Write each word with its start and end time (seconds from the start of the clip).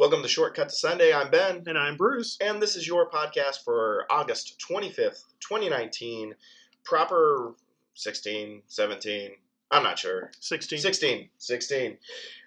Welcome 0.00 0.22
to 0.22 0.28
Shortcut 0.28 0.70
to 0.70 0.74
Sunday. 0.74 1.12
I'm 1.12 1.30
Ben, 1.30 1.62
And 1.66 1.76
I'm 1.76 1.98
Bruce. 1.98 2.38
and 2.40 2.62
this 2.62 2.74
is 2.74 2.86
your 2.86 3.10
podcast 3.10 3.62
for 3.62 4.06
August 4.08 4.58
25th, 4.66 5.24
2019. 5.40 6.34
Proper 6.84 7.54
16, 7.92 8.62
17, 8.66 9.32
I'm 9.70 9.82
not 9.82 9.98
sure. 9.98 10.30
16. 10.40 10.78
16. 10.78 11.28
16. 11.36 11.98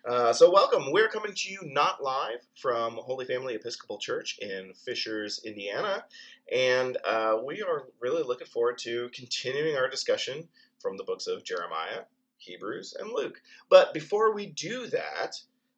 Uh, 0.04 0.34
so, 0.34 0.50
welcome. 0.50 0.92
We're 0.92 1.10
coming 1.10 1.31
to 1.31 1.52
you 1.52 1.60
not 1.66 2.02
live 2.02 2.39
from 2.60 2.93
Holy 2.93 3.25
Family 3.25 3.54
Episcopal 3.54 3.99
Church 3.99 4.39
in 4.39 4.73
Fishers, 4.83 5.39
Indiana. 5.45 6.05
And 6.51 6.97
uh, 7.05 7.38
we 7.45 7.61
are 7.61 7.83
really 8.01 8.23
looking 8.23 8.47
forward 8.47 8.79
to 8.79 9.11
continuing 9.13 9.77
our 9.77 9.88
discussion 9.88 10.47
from 10.79 10.97
the 10.97 11.04
books 11.04 11.27
of 11.27 11.43
Jeremiah, 11.43 12.01
Hebrews, 12.38 12.95
and 12.99 13.11
Luke. 13.13 13.39
But 13.70 13.93
before 13.93 14.33
we 14.33 14.47
do 14.47 14.88
that, 14.88 15.35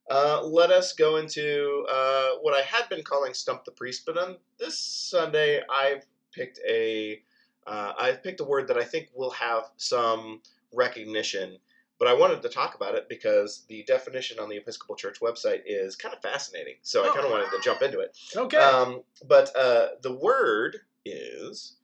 uh, 0.09 0.43
let 0.43 0.71
us 0.71 0.93
go 0.93 1.17
into 1.17 1.85
uh, 1.91 2.31
what 2.41 2.53
I 2.55 2.61
had 2.61 2.87
been 2.89 3.03
calling 3.03 3.33
Stump 3.33 3.65
the 3.65 3.71
Priest, 3.71 4.03
but 4.05 4.17
on 4.17 4.37
this 4.59 4.77
Sunday, 4.79 5.61
I've 5.69 6.05
picked 6.31 6.59
a. 6.67 7.21
Uh, 7.67 7.93
I've 7.97 8.21
picked 8.21 8.41
a 8.41 8.43
word 8.43 8.67
that 8.67 8.77
I 8.77 8.83
think 8.83 9.09
will 9.15 9.31
have 9.31 9.63
some 9.77 10.41
recognition, 10.71 11.57
but 11.97 12.07
I 12.07 12.13
wanted 12.13 12.43
to 12.43 12.49
talk 12.49 12.75
about 12.75 12.93
it 12.93 13.09
because 13.09 13.65
the 13.69 13.83
definition 13.87 14.37
on 14.37 14.49
the 14.49 14.57
Episcopal 14.57 14.95
Church 14.95 15.19
website 15.19 15.61
is 15.65 15.95
kind 15.95 16.13
of 16.13 16.21
fascinating. 16.21 16.75
So 16.83 17.03
I 17.03 17.07
kind 17.07 17.21
of 17.21 17.25
Oh. 17.25 17.31
wanted 17.31 17.49
to 17.49 17.59
jump 17.63 17.81
into 17.81 18.01
it. 18.01 18.15
Okay. 18.35 18.57
Um, 18.57 19.01
but 19.27 19.55
uh, 19.55 19.87
the 20.03 20.13
word 20.13 20.77
is 21.05 21.77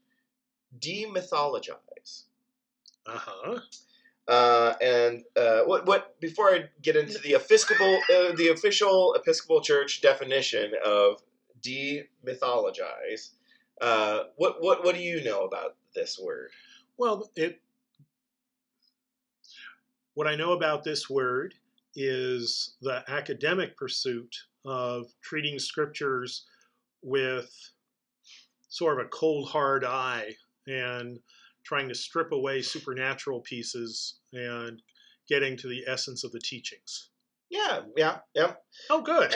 demythologize. 0.80 2.24
uh 3.08 3.18
huh. 3.18 3.60
Uh, 4.28 4.74
and 4.82 5.24
uh, 5.36 5.62
what 5.62 5.86
what 5.86 6.20
before 6.22 6.50
I 6.50 6.70
get 6.82 6.96
into 6.96 7.18
the 7.20 7.34
Episcopal 7.34 8.00
uh, 8.14 8.36
the 8.36 8.50
official 8.50 9.14
Episcopal 9.16 9.62
Church 9.62 10.02
definition 10.02 10.74
of 10.86 11.22
demythologize, 11.62 13.32
uh, 13.82 14.24
what 14.38 14.62
what 14.62 14.84
what 14.84 14.96
do 14.96 15.02
you 15.02 15.24
know 15.24 15.44
about 15.44 15.76
this 15.96 16.20
word? 16.20 16.52
Well, 16.98 17.30
it. 17.36 17.60
What 20.14 20.28
I 20.28 20.36
know 20.36 20.52
about 20.52 20.84
this 20.84 21.10
word 21.10 21.56
is 21.96 22.76
the 22.82 23.04
academic 23.10 23.76
pursuit 23.76 24.36
of 24.66 25.08
treating 25.22 25.58
scriptures 25.58 26.46
with 27.02 27.52
sort 28.70 29.00
of 29.00 29.06
a 29.06 29.10
cold, 29.10 29.50
hard 29.50 29.84
eye 29.84 30.36
and 30.68 31.20
trying 31.64 31.90
to 31.90 31.96
strip 31.96 32.32
away 32.32 32.62
supernatural 32.62 33.42
pieces 33.42 34.20
and 34.34 34.82
getting 35.28 35.58
to 35.58 35.68
the 35.68 35.84
essence 35.88 36.24
of 36.24 36.32
the 36.32 36.40
teachings. 36.40 37.10
Yeah, 37.50 37.82
yeah, 37.98 38.20
yeah. 38.34 38.54
Oh, 38.90 39.02
good. 39.02 39.36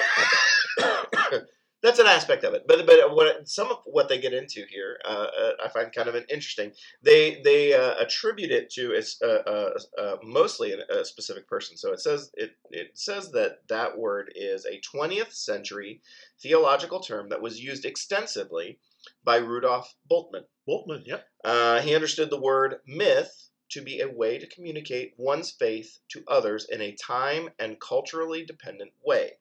That's 1.86 2.00
an 2.00 2.08
aspect 2.08 2.44
of 2.44 2.56
it, 2.56 2.64
but 2.68 2.88
but 2.88 3.14
what 3.14 3.48
some 3.48 3.70
of 3.70 3.78
what 3.86 4.10
they 4.10 4.18
get 4.18 4.34
into 4.34 4.66
here, 4.70 4.98
uh, 5.06 5.28
uh, 5.40 5.52
I 5.64 5.68
find 5.70 5.94
kind 5.94 6.10
of 6.10 6.16
an 6.16 6.26
interesting. 6.32 6.72
They 7.04 7.42
they 7.44 7.74
uh, 7.74 7.96
attribute 8.00 8.50
it 8.50 8.72
to 8.72 8.92
it's 8.94 9.22
uh, 9.22 9.44
uh, 9.46 10.02
uh, 10.02 10.16
mostly 10.24 10.72
a, 10.74 11.02
a 11.02 11.06
specific 11.06 11.48
person. 11.48 11.78
So 11.78 11.94
it 11.94 12.00
says 12.00 12.32
it 12.34 12.54
it 12.72 12.98
says 12.98 13.32
that 13.34 13.68
that 13.70 14.00
word 14.00 14.32
is 14.36 14.66
a 14.66 14.82
20th 14.82 15.34
century 15.34 16.02
theological 16.42 17.02
term 17.02 17.30
that 17.30 17.42
was 17.44 17.62
used 17.62 17.86
extensively 17.86 18.80
by 19.24 19.38
Rudolf 19.38 19.94
Bultmann. 20.10 20.46
Bultmann, 20.68 21.06
yep. 21.06 21.28
Uh, 21.44 21.82
he 21.82 21.94
understood 21.94 22.30
the 22.30 22.42
word 22.42 22.82
myth 22.88 23.50
to 23.70 23.82
be 23.82 24.00
a 24.00 24.10
way 24.10 24.40
to 24.40 24.48
communicate 24.48 25.14
one's 25.18 25.52
faith 25.52 26.00
to 26.10 26.24
others 26.28 26.66
in 26.70 26.82
a 26.82 26.96
time 26.96 27.50
and 27.60 27.80
culturally 27.80 28.46
dependent 28.46 28.92
way. 29.04 29.38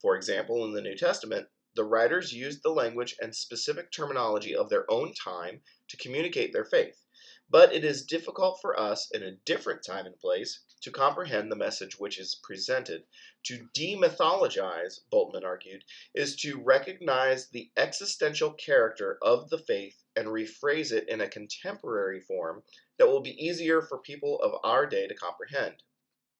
For 0.00 0.16
example, 0.16 0.64
in 0.64 0.72
the 0.72 0.80
New 0.80 0.96
Testament, 0.96 1.48
the 1.74 1.84
writers 1.84 2.32
used 2.32 2.62
the 2.62 2.70
language 2.70 3.16
and 3.20 3.34
specific 3.34 3.90
terminology 3.90 4.54
of 4.54 4.68
their 4.68 4.90
own 4.90 5.14
time 5.14 5.62
to 5.88 5.96
communicate 5.96 6.52
their 6.52 6.64
faith. 6.64 7.04
But 7.50 7.72
it 7.72 7.84
is 7.84 8.04
difficult 8.04 8.60
for 8.60 8.78
us 8.78 9.10
in 9.10 9.22
a 9.22 9.36
different 9.44 9.84
time 9.84 10.06
and 10.06 10.18
place 10.18 10.60
to 10.80 10.90
comprehend 10.90 11.50
the 11.50 11.56
message 11.56 11.98
which 11.98 12.18
is 12.18 12.34
presented. 12.42 13.04
To 13.44 13.68
demythologize, 13.74 15.00
Bultmann 15.10 15.44
argued, 15.44 15.84
is 16.14 16.36
to 16.36 16.60
recognize 16.60 17.48
the 17.48 17.70
existential 17.76 18.52
character 18.52 19.18
of 19.22 19.50
the 19.50 19.58
faith 19.58 20.04
and 20.14 20.28
rephrase 20.28 20.92
it 20.92 21.08
in 21.08 21.20
a 21.20 21.28
contemporary 21.28 22.20
form 22.20 22.62
that 22.98 23.08
will 23.08 23.20
be 23.20 23.44
easier 23.44 23.82
for 23.82 23.98
people 23.98 24.40
of 24.40 24.60
our 24.64 24.86
day 24.86 25.06
to 25.06 25.14
comprehend. 25.14 25.82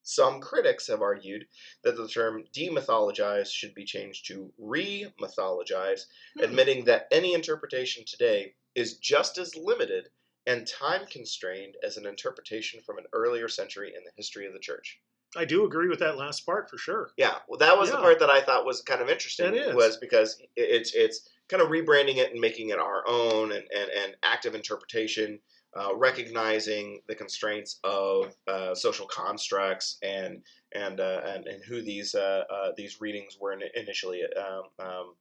Some 0.03 0.41
critics 0.41 0.87
have 0.87 1.03
argued 1.03 1.49
that 1.83 1.97
the 1.97 2.09
term 2.09 2.45
demythologize 2.53 3.53
should 3.53 3.75
be 3.75 3.85
changed 3.85 4.27
to 4.29 4.53
re-mythologize, 4.57 6.07
Hmm. 6.35 6.45
admitting 6.45 6.85
that 6.85 7.09
any 7.11 7.35
interpretation 7.35 8.05
today 8.07 8.55
is 8.75 8.97
just 8.97 9.37
as 9.39 9.55
limited 9.55 10.11
and 10.49 10.67
time 10.67 11.03
constrained 11.07 11.77
as 11.87 11.99
an 11.99 12.07
interpretation 12.07 12.81
from 12.81 12.99
an 12.99 13.05
earlier 13.13 13.49
century 13.49 13.93
in 13.97 14.03
the 14.03 14.11
history 14.17 14.47
of 14.47 14.55
the 14.55 14.59
church. 14.59 14.99
I 15.37 15.45
do 15.45 15.67
agree 15.67 15.89
with 15.89 15.99
that 15.99 16.17
last 16.17 16.47
part 16.47 16.71
for 16.71 16.79
sure. 16.79 17.11
Yeah, 17.19 17.35
well, 17.49 17.59
that 17.59 17.79
was 17.79 17.91
the 17.91 17.99
part 17.99 18.19
that 18.21 18.31
I 18.31 18.41
thought 18.41 18.65
was 18.65 18.81
kind 18.81 19.03
of 19.03 19.11
interesting. 19.11 19.53
Was 19.77 19.99
because 19.99 20.41
it's 20.57 20.95
it's 20.95 21.29
kind 21.49 21.63
of 21.63 21.69
rebranding 21.69 22.17
it 22.17 22.33
and 22.33 22.41
making 22.41 22.71
it 22.71 22.79
our 22.79 23.05
own 23.07 23.53
and 23.53 23.65
and, 23.71 23.91
and 23.91 24.17
active 24.23 24.55
interpretation, 24.55 25.39
uh, 25.77 25.95
recognizing 25.95 27.03
the 27.09 27.15
constraints 27.15 27.79
of 27.85 28.35
uh, 28.47 28.75
social 28.75 29.07
constructs 29.07 29.99
and 30.03 30.43
and 30.75 30.99
uh, 30.99 31.21
and 31.27 31.47
and 31.47 31.63
who 31.63 31.83
these 31.83 32.15
uh, 32.15 32.45
uh, 32.51 32.73
these 32.75 33.03
readings 33.03 33.37
were 33.39 33.55
initially 33.75 34.23
um, 34.35 34.63
um, 34.79 35.15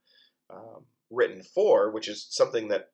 um, 0.49 0.85
written 1.09 1.43
for, 1.43 1.91
which 1.91 2.07
is 2.07 2.27
something 2.29 2.69
that 2.69 2.91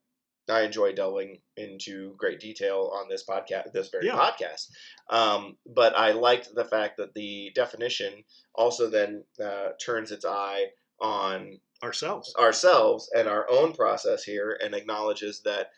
I 0.50 0.62
enjoy 0.64 0.94
delving 0.94 1.40
into 1.56 2.16
great 2.18 2.40
detail 2.40 2.92
on 2.94 3.08
this 3.10 3.24
podcast, 3.24 3.72
this 3.72 3.90
very 3.90 4.08
Yeah. 4.08 4.16
podcast. 4.18 4.70
Um, 5.10 5.58
but 5.66 5.96
I 5.96 6.12
liked 6.12 6.54
the 6.54 6.66
fact 6.66 6.98
that 6.98 7.14
the 7.14 7.52
definition 7.56 8.24
also 8.54 8.90
then 8.90 9.24
uh, 9.44 9.70
turns 9.84 10.12
its 10.12 10.26
eye 10.26 10.72
on 11.00 11.60
Ourselves. 11.82 12.34
ourselves 12.38 13.10
and 13.16 13.28
our 13.28 13.50
own 13.50 13.74
process 13.74 14.24
here 14.24 14.58
and 14.64 14.74
acknowledges 14.74 15.42
that 15.42 15.72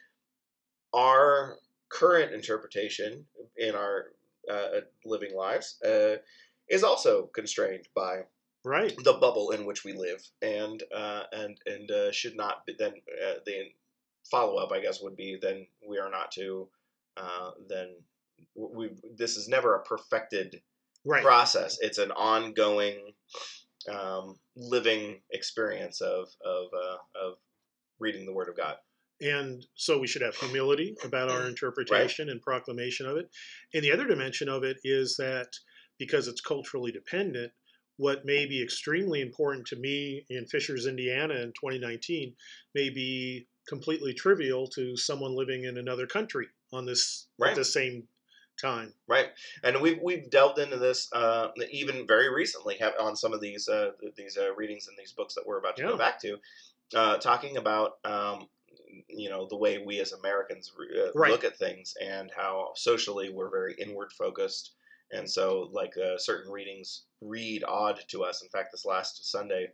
our 0.93 1.57
current 1.89 2.33
interpretation 2.33 3.25
in 3.57 3.75
our 3.75 4.11
uh, 4.49 4.81
living 5.05 5.35
lives 5.35 5.81
uh, 5.83 6.17
is 6.69 6.83
also 6.83 7.27
constrained 7.27 7.87
by 7.95 8.23
Right. 8.63 8.95
the 9.03 9.13
bubble 9.13 9.51
in 9.51 9.65
which 9.67 9.83
we 9.83 9.93
live 9.93 10.27
and 10.41 10.81
uh, 10.93 11.23
and 11.31 11.55
and 11.67 11.91
uh, 11.91 12.11
should 12.11 12.35
not 12.35 12.65
be 12.65 12.73
then 12.77 12.93
uh, 13.23 13.35
the 13.45 13.65
follow 14.29 14.57
up 14.57 14.71
I 14.71 14.81
guess 14.81 15.01
would 15.01 15.15
be 15.15 15.37
then 15.41 15.67
we 15.87 15.99
are 15.99 16.09
not 16.09 16.31
to 16.33 16.67
uh, 17.17 17.51
then 17.69 17.95
we 18.55 18.89
this 19.17 19.37
is 19.37 19.47
never 19.47 19.75
a 19.75 19.83
perfected 19.83 20.61
Right. 21.07 21.21
process 21.23 21.77
it's 21.81 21.99
an 21.99 22.11
ongoing 22.11 23.13
um, 23.89 24.39
living 24.55 25.21
experience 25.31 26.01
of 26.01 26.27
of 26.43 26.65
uh, 26.73 26.97
of 27.23 27.37
reading 27.99 28.25
the 28.25 28.33
Word 28.33 28.49
of 28.49 28.57
God 28.57 28.77
And 29.21 29.65
so 29.75 29.99
we 29.99 30.07
should 30.07 30.21
have 30.23 30.35
humility 30.35 30.95
about 31.03 31.29
our 31.29 31.47
interpretation 31.53 32.29
and 32.29 32.41
proclamation 32.41 33.05
of 33.05 33.17
it. 33.17 33.29
And 33.73 33.83
the 33.83 33.91
other 33.91 34.05
dimension 34.07 34.49
of 34.49 34.63
it 34.63 34.77
is 34.83 35.15
that 35.17 35.47
because 35.99 36.27
it's 36.27 36.41
culturally 36.41 36.91
dependent, 36.91 37.51
what 37.97 38.25
may 38.25 38.45
be 38.45 38.61
extremely 38.61 39.21
important 39.21 39.65
to 39.67 39.77
me 39.77 40.25
in 40.29 40.45
Fishers, 40.47 40.87
Indiana 40.87 41.35
in 41.35 41.53
2019 41.53 42.35
may 42.73 42.89
be 42.89 43.47
completely 43.67 44.13
trivial 44.13 44.67
to 44.67 44.95
someone 44.97 45.35
living 45.35 45.63
in 45.63 45.77
another 45.77 46.07
country 46.07 46.47
on 46.71 46.85
this 46.85 47.27
Right. 47.39 47.49
at 47.51 47.55
the 47.55 47.65
same 47.65 48.07
time. 48.61 48.93
right 49.07 49.31
and 49.63 49.81
we've 49.81 49.99
we've 50.01 50.29
delved 50.29 50.59
into 50.59 50.77
this 50.77 51.09
uh, 51.13 51.49
even 51.71 52.07
very 52.07 52.33
recently 52.33 52.77
have 52.77 52.93
on 52.99 53.15
some 53.15 53.33
of 53.33 53.41
these 53.41 53.67
uh, 53.67 53.91
these 54.15 54.37
uh, 54.37 54.53
readings 54.55 54.87
and 54.87 54.97
these 54.97 55.11
books 55.11 55.35
that 55.35 55.45
we're 55.45 55.59
about 55.59 55.75
to 55.75 55.83
go 55.83 55.97
back 55.97 56.21
to 56.21 56.37
uh, 56.95 57.17
talking 57.17 57.57
about 57.57 57.97
um, 58.05 58.47
you 59.09 59.29
know 59.29 59.45
the 59.49 59.57
way 59.57 59.79
we 59.79 59.99
as 59.99 60.13
Americans 60.13 60.71
uh, 60.97 61.11
Right. 61.13 61.31
look 61.31 61.43
at 61.43 61.57
things 61.57 61.95
and 62.01 62.31
how 62.35 62.71
socially 62.75 63.29
we're 63.29 63.49
very 63.49 63.75
inward 63.77 64.11
focused 64.13 64.75
and 65.11 65.29
so 65.29 65.69
like 65.73 65.93
uh, 65.97 66.17
certain 66.17 66.49
readings 66.51 67.03
read 67.21 67.63
odd 67.67 67.99
to 68.07 68.23
us 68.23 68.41
in 68.41 68.47
fact 68.49 68.71
this 68.71 68.85
last 68.85 69.29
Sunday 69.29 69.67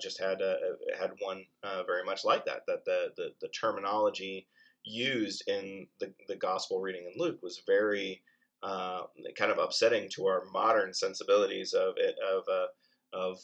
just 0.00 0.20
had 0.20 0.42
uh, 0.42 0.54
had 0.98 1.10
one 1.20 1.44
uh, 1.62 1.82
very 1.84 2.04
much 2.04 2.24
like 2.24 2.44
that 2.46 2.62
that 2.66 2.84
the 2.84 3.12
the, 3.16 3.28
the 3.40 3.48
terminology 3.48 4.46
used 4.84 5.42
in 5.48 5.86
the, 6.00 6.12
the 6.28 6.36
gospel 6.36 6.80
reading 6.80 7.10
in 7.12 7.20
Luke 7.20 7.38
was 7.42 7.62
very 7.66 8.22
uh, 8.62 9.02
kind 9.36 9.50
of 9.50 9.58
upsetting 9.58 10.08
to 10.14 10.26
our 10.26 10.44
modern 10.52 10.92
sensibilities 10.94 11.72
of 11.74 11.94
it 11.96 12.16
of 12.32 12.44
uh, 12.48 12.66
of 13.12 13.38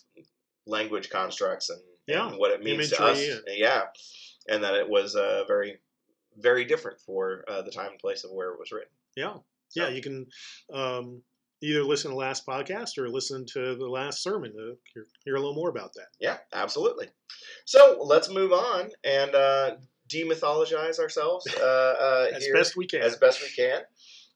language 0.67 1.11
constructs 1.11 1.71
and, 1.71 1.81
Yeah, 2.07 2.29
and 2.29 2.39
what 2.39 2.53
it 2.53 2.63
means 2.63 2.91
to 2.91 3.03
us. 3.03 3.19
imagery 3.19 3.43
Yeah, 3.59 3.83
and 4.49 4.63
that 4.65 4.75
it 4.75 4.89
was 4.89 5.17
uh, 5.17 5.45
very 5.47 5.79
very 6.39 6.65
different 6.65 6.99
for 7.01 7.45
uh, 7.49 7.63
the 7.63 7.71
time 7.71 7.91
and 7.91 7.99
place 7.99 8.25
of 8.25 8.31
where 8.31 8.53
it 8.53 8.59
was 8.59 8.73
written. 8.73 8.93
Yeah. 9.17 9.35
So- 9.69 9.83
Yeah, 9.83 9.89
you 9.89 10.03
can 10.03 10.27
um, 10.73 11.23
either 11.63 11.83
listen 11.85 12.11
to 12.11 12.15
the 12.15 12.19
last 12.21 12.47
podcast 12.47 12.99
or 12.99 13.09
listen 13.09 13.47
to 13.53 13.77
the 13.77 13.87
last 13.89 14.23
sermon 14.23 14.53
to 14.53 14.77
hear, 14.93 15.07
hear 15.25 15.37
a 15.37 15.39
little 15.39 15.55
more 15.55 15.71
about 15.71 15.95
that. 15.95 16.09
Yeah, 16.21 16.39
absolutely. 16.53 17.09
So 17.65 17.99
let's 18.03 18.29
move 18.29 18.53
on 18.53 18.91
and 19.05 19.35
uh, 19.35 19.77
demythologize 20.09 20.99
ourselves 20.99 21.47
uh, 21.55 21.61
uh, 21.63 22.27
As 22.35 22.45
here 22.45 22.55
best 22.55 22.77
we 22.77 22.87
can. 22.87 23.03
as 23.03 23.17
best 23.17 23.41
we 23.41 23.49
can. 23.49 23.83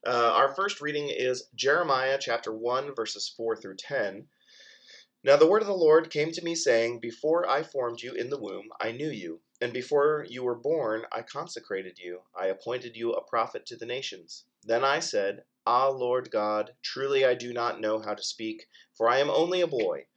Uh, 0.05 0.31
our 0.35 0.55
first 0.55 0.79
reading 0.79 1.09
is 1.09 1.49
Jeremiah 1.55 2.17
chapter 2.19 2.53
1, 2.53 2.95
verses 2.95 3.33
4 3.35 3.57
through 3.57 3.75
10. 3.75 4.25
Now 5.23 5.35
the 5.35 5.47
word 5.47 5.61
of 5.61 5.67
the 5.67 5.73
Lord 5.73 6.09
came 6.09 6.31
to 6.31 6.43
me, 6.43 6.55
saying, 6.55 6.99
Before 7.01 7.49
I 7.49 7.63
formed 7.63 8.01
you 8.01 8.13
in 8.13 8.29
the 8.29 8.39
womb, 8.39 8.69
I 8.79 8.91
knew 8.91 9.09
you, 9.09 9.41
and 9.59 9.73
before 9.73 10.25
you 10.29 10.43
were 10.43 10.55
born, 10.55 11.03
I 11.11 11.23
consecrated 11.23 11.97
you. 11.99 12.21
I 12.39 12.47
appointed 12.47 12.95
you 12.95 13.11
a 13.11 13.23
prophet 13.23 13.65
to 13.65 13.75
the 13.75 13.85
nations. 13.85 14.45
Then 14.63 14.85
I 14.85 14.99
said, 14.99 15.43
Ah, 15.69 15.89
Lord 15.89 16.31
God, 16.31 16.77
truly 16.81 17.25
I 17.25 17.33
do 17.33 17.51
not 17.51 17.81
know 17.81 17.99
how 17.99 18.13
to 18.13 18.23
speak, 18.23 18.69
for 18.95 19.09
I 19.09 19.17
am 19.17 19.29
only 19.29 19.59
a 19.59 19.67
boy. 19.67 20.07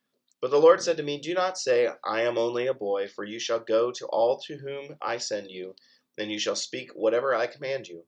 But 0.40 0.52
the 0.52 0.60
Lord 0.60 0.80
said 0.80 0.96
to 0.98 1.02
me, 1.02 1.18
Do 1.18 1.34
not 1.34 1.58
say, 1.58 1.90
I 2.04 2.20
am 2.20 2.38
only 2.38 2.68
a 2.68 2.72
boy, 2.72 3.08
for 3.08 3.24
you 3.24 3.40
shall 3.40 3.58
go 3.58 3.90
to 3.90 4.06
all 4.06 4.38
to 4.42 4.58
whom 4.58 4.96
I 5.02 5.18
send 5.18 5.50
you, 5.50 5.74
and 6.16 6.30
you 6.30 6.38
shall 6.38 6.54
speak 6.54 6.92
whatever 6.94 7.34
I 7.34 7.48
command 7.48 7.88
you. 7.88 8.06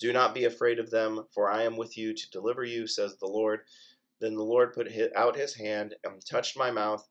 Do 0.00 0.12
not 0.12 0.34
be 0.34 0.46
afraid 0.46 0.80
of 0.80 0.90
them, 0.90 1.28
for 1.32 1.48
I 1.48 1.62
am 1.62 1.76
with 1.76 1.96
you 1.96 2.12
to 2.12 2.30
deliver 2.30 2.64
you, 2.64 2.88
says 2.88 3.16
the 3.18 3.28
Lord. 3.28 3.60
Then 4.18 4.34
the 4.34 4.42
Lord 4.42 4.72
put 4.72 4.88
out 5.14 5.36
his 5.36 5.54
hand 5.54 5.94
and 6.02 6.26
touched 6.26 6.58
my 6.58 6.72
mouth. 6.72 7.08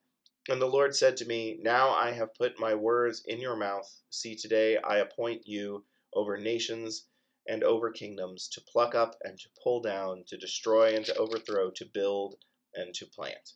And 0.50 0.62
the 0.62 0.66
Lord 0.66 0.94
said 0.94 1.16
to 1.16 1.26
me, 1.26 1.58
Now 1.62 1.92
I 1.92 2.12
have 2.12 2.36
put 2.36 2.60
my 2.60 2.76
words 2.76 3.24
in 3.26 3.40
your 3.40 3.56
mouth. 3.56 3.90
See, 4.10 4.36
today 4.36 4.76
I 4.76 4.98
appoint 4.98 5.48
you 5.48 5.86
over 6.14 6.36
nations 6.36 7.06
and 7.50 7.64
over 7.64 7.90
kingdoms, 7.92 8.48
to 8.50 8.62
pluck 8.62 8.94
up 8.96 9.16
and 9.24 9.38
to 9.40 9.50
pull 9.64 9.82
down, 9.82 10.24
to 10.28 10.38
destroy 10.38 10.96
and 10.96 11.04
to 11.06 11.16
overthrow, 11.18 11.72
to 11.72 11.86
build 11.94 12.36
and 12.76 12.94
to 12.94 13.06
plant. 13.08 13.54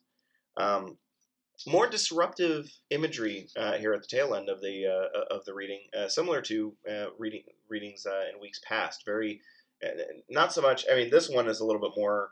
Um, 0.58 0.98
more 1.68 1.88
disruptive 1.88 2.70
imagery 2.90 3.48
uh, 3.56 3.74
here 3.74 3.94
at 3.94 4.02
the 4.02 4.08
tail 4.08 4.34
end 4.34 4.50
of 4.50 4.60
the 4.62 4.88
uh, 4.88 5.34
of 5.36 5.46
the 5.46 5.54
reading, 5.54 5.82
uh, 5.98 6.08
similar 6.08 6.42
to 6.42 6.74
uh, 6.90 7.06
reading 7.18 7.44
readings 7.70 8.06
uh, 8.06 8.24
in 8.34 8.42
weeks 8.42 8.60
past. 8.68 9.04
Very, 9.06 9.40
uh, 9.86 9.90
not 10.30 10.52
so 10.52 10.62
much. 10.62 10.86
I 10.92 10.96
mean, 10.96 11.10
this 11.10 11.30
one 11.30 11.48
is 11.48 11.60
a 11.60 11.66
little 11.66 11.82
bit 11.82 11.96
more 11.96 12.32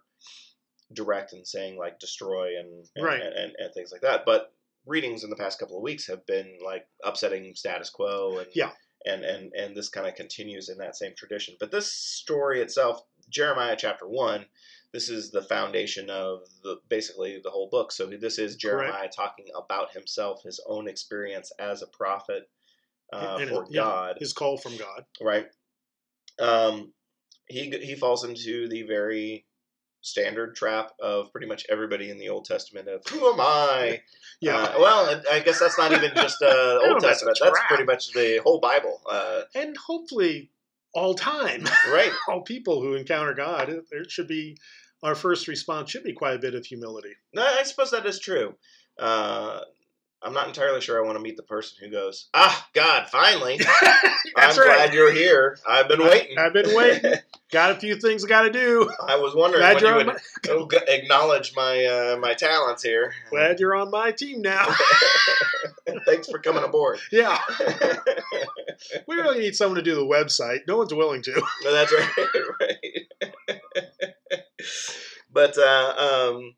direct 0.94 1.32
in 1.34 1.46
saying 1.46 1.78
like 1.78 2.00
destroy 2.00 2.60
and 2.60 2.86
and, 2.96 3.06
Right. 3.06 3.22
and, 3.22 3.34
and, 3.34 3.54
and 3.58 3.74
things 3.74 3.92
like 3.92 4.02
that. 4.02 4.26
But 4.26 4.52
readings 4.86 5.24
in 5.24 5.30
the 5.30 5.36
past 5.36 5.60
couple 5.60 5.78
of 5.78 5.84
weeks 5.84 6.08
have 6.08 6.26
been 6.26 6.58
like 6.66 6.88
upsetting 7.04 7.54
status 7.56 7.90
quo 7.90 8.40
and 8.40 8.48
Yeah. 8.54 8.72
And 9.06 9.24
and 9.24 9.54
and 9.54 9.76
this 9.76 9.90
kind 9.90 10.08
of 10.08 10.16
continues 10.16 10.70
in 10.70 10.78
that 10.80 10.96
same 10.96 11.14
tradition. 11.16 11.56
But 11.60 11.72
this 11.72 11.92
story 11.92 12.62
itself, 12.62 13.04
Jeremiah 13.30 13.76
chapter 13.78 14.08
one, 14.08 14.46
this 14.94 15.10
is 15.10 15.32
the 15.32 15.42
foundation 15.42 16.10
of 16.10 16.42
the 16.64 16.78
basically 16.90 17.40
the 17.44 17.50
whole 17.50 17.70
book. 17.70 17.92
So 17.92 18.08
this 18.08 18.38
is 18.40 18.56
Jeremiah 18.56 19.10
talking 19.10 19.46
about 19.56 19.94
himself, 19.94 20.44
his 20.44 20.60
own 20.68 20.88
experience 20.88 21.52
as 21.60 21.82
a 21.82 21.88
prophet 21.88 22.50
uh, 23.14 23.38
And- 23.42 23.50
for 23.50 23.66
yeah, 23.70 23.82
God, 23.82 24.18
His 24.20 24.34
call 24.34 24.58
from 24.58 24.78
God. 24.78 25.06
right? 25.22 25.48
Um, 26.40 26.94
he 27.48 27.70
he 27.70 27.96
falls 27.96 28.24
into 28.24 28.68
the 28.70 28.84
very 28.84 29.46
standard 30.02 30.56
trap 30.56 30.92
of 31.00 31.32
pretty 31.32 31.48
much 31.48 31.66
everybody 31.70 32.10
in 32.10 32.18
the 32.18 32.30
Old 32.30 32.46
Testament 32.46 32.88
of 32.88 33.02
who 33.08 33.32
am 33.32 33.40
I? 33.40 34.02
Yeah. 34.40 34.58
Uh, 34.58 34.76
well, 34.80 35.22
I 35.32 35.40
guess 35.40 35.60
that's 35.60 35.78
not 35.78 35.92
even 35.92 36.12
just 36.16 36.42
uh, 36.42 36.80
Old 36.84 36.98
if 36.98 37.04
that's 37.04 37.22
a 37.22 37.26
Testament. 37.26 37.38
That's 37.42 37.60
pretty 37.68 37.86
much 37.86 38.12
the 38.14 38.42
whole 38.44 38.60
Bible, 38.60 39.02
uh, 39.10 39.42
and 39.56 39.78
hopefully 39.78 40.50
all 40.94 41.14
time, 41.14 41.64
right? 41.92 42.12
all 42.28 42.42
people 42.42 42.82
who 42.82 42.96
encounter 42.96 43.34
God, 43.34 43.82
there 43.92 44.08
should 44.10 44.28
be 44.28 44.58
our 45.04 45.16
first 45.16 45.48
response 45.48 45.90
should 45.90 46.04
be 46.04 46.14
quite 46.14 46.36
a 46.36 46.40
bit 46.40 46.56
of 46.56 46.66
humility. 46.66 47.14
No, 47.34 47.44
I 47.44 47.64
suppose 47.64 47.92
that 47.92 48.06
is 48.06 48.20
true. 48.20 48.56
Uh, 49.00 49.62
I'm 50.24 50.34
not 50.34 50.48
entirely 50.48 50.82
sure 50.82 51.02
I 51.02 51.06
want 51.06 51.18
to 51.18 51.22
meet 51.22 51.36
the 51.36 51.44
person 51.44 51.78
who 51.80 51.90
goes, 51.90 52.28
"Ah, 52.34 52.68
God, 52.74 53.10
finally! 53.10 53.60
I'm 53.82 54.12
That's 54.36 54.58
glad 54.58 54.94
you're 54.94 55.12
here. 55.12 55.58
I've 55.68 55.88
been 55.88 56.00
waiting. 56.02 56.38
I've 56.38 56.54
been 56.54 56.76
waiting. 56.76 57.14
Got 57.52 57.72
a 57.72 57.76
few 57.76 57.96
things 57.96 58.24
I 58.24 58.30
got 58.30 58.44
to 58.44 58.50
do. 58.50 58.90
I 59.06 59.18
was 59.18 59.36
wondering 59.36 59.62
glad 59.62 59.82
when 59.82 59.92
you 59.92 59.96
would 59.98 60.72
my, 60.72 60.80
acknowledge 60.88 61.54
my 61.54 61.84
uh, 61.86 62.18
my 62.18 62.34
talents 62.34 62.82
here. 62.82 63.14
glad 63.30 63.60
you're 63.60 63.76
on 63.76 63.92
my 63.92 64.12
team 64.12 64.42
now. 64.42 64.68
Thanks 66.06 66.30
for 66.30 66.40
coming 66.40 66.64
aboard. 66.64 67.00
yeah. 67.12 67.38
We 69.06 69.16
really 69.16 69.40
need 69.40 69.56
someone 69.56 69.76
to 69.76 69.82
do 69.82 69.96
the 69.96 70.06
website. 70.06 70.60
No 70.66 70.78
one's 70.78 70.94
willing 70.94 71.22
to. 71.24 71.44
No, 71.64 71.74
that's 71.74 71.92
right, 71.92 72.10
right. 72.62 73.26
but 75.32 75.58
uh, 75.58 75.94
um, 76.34 76.56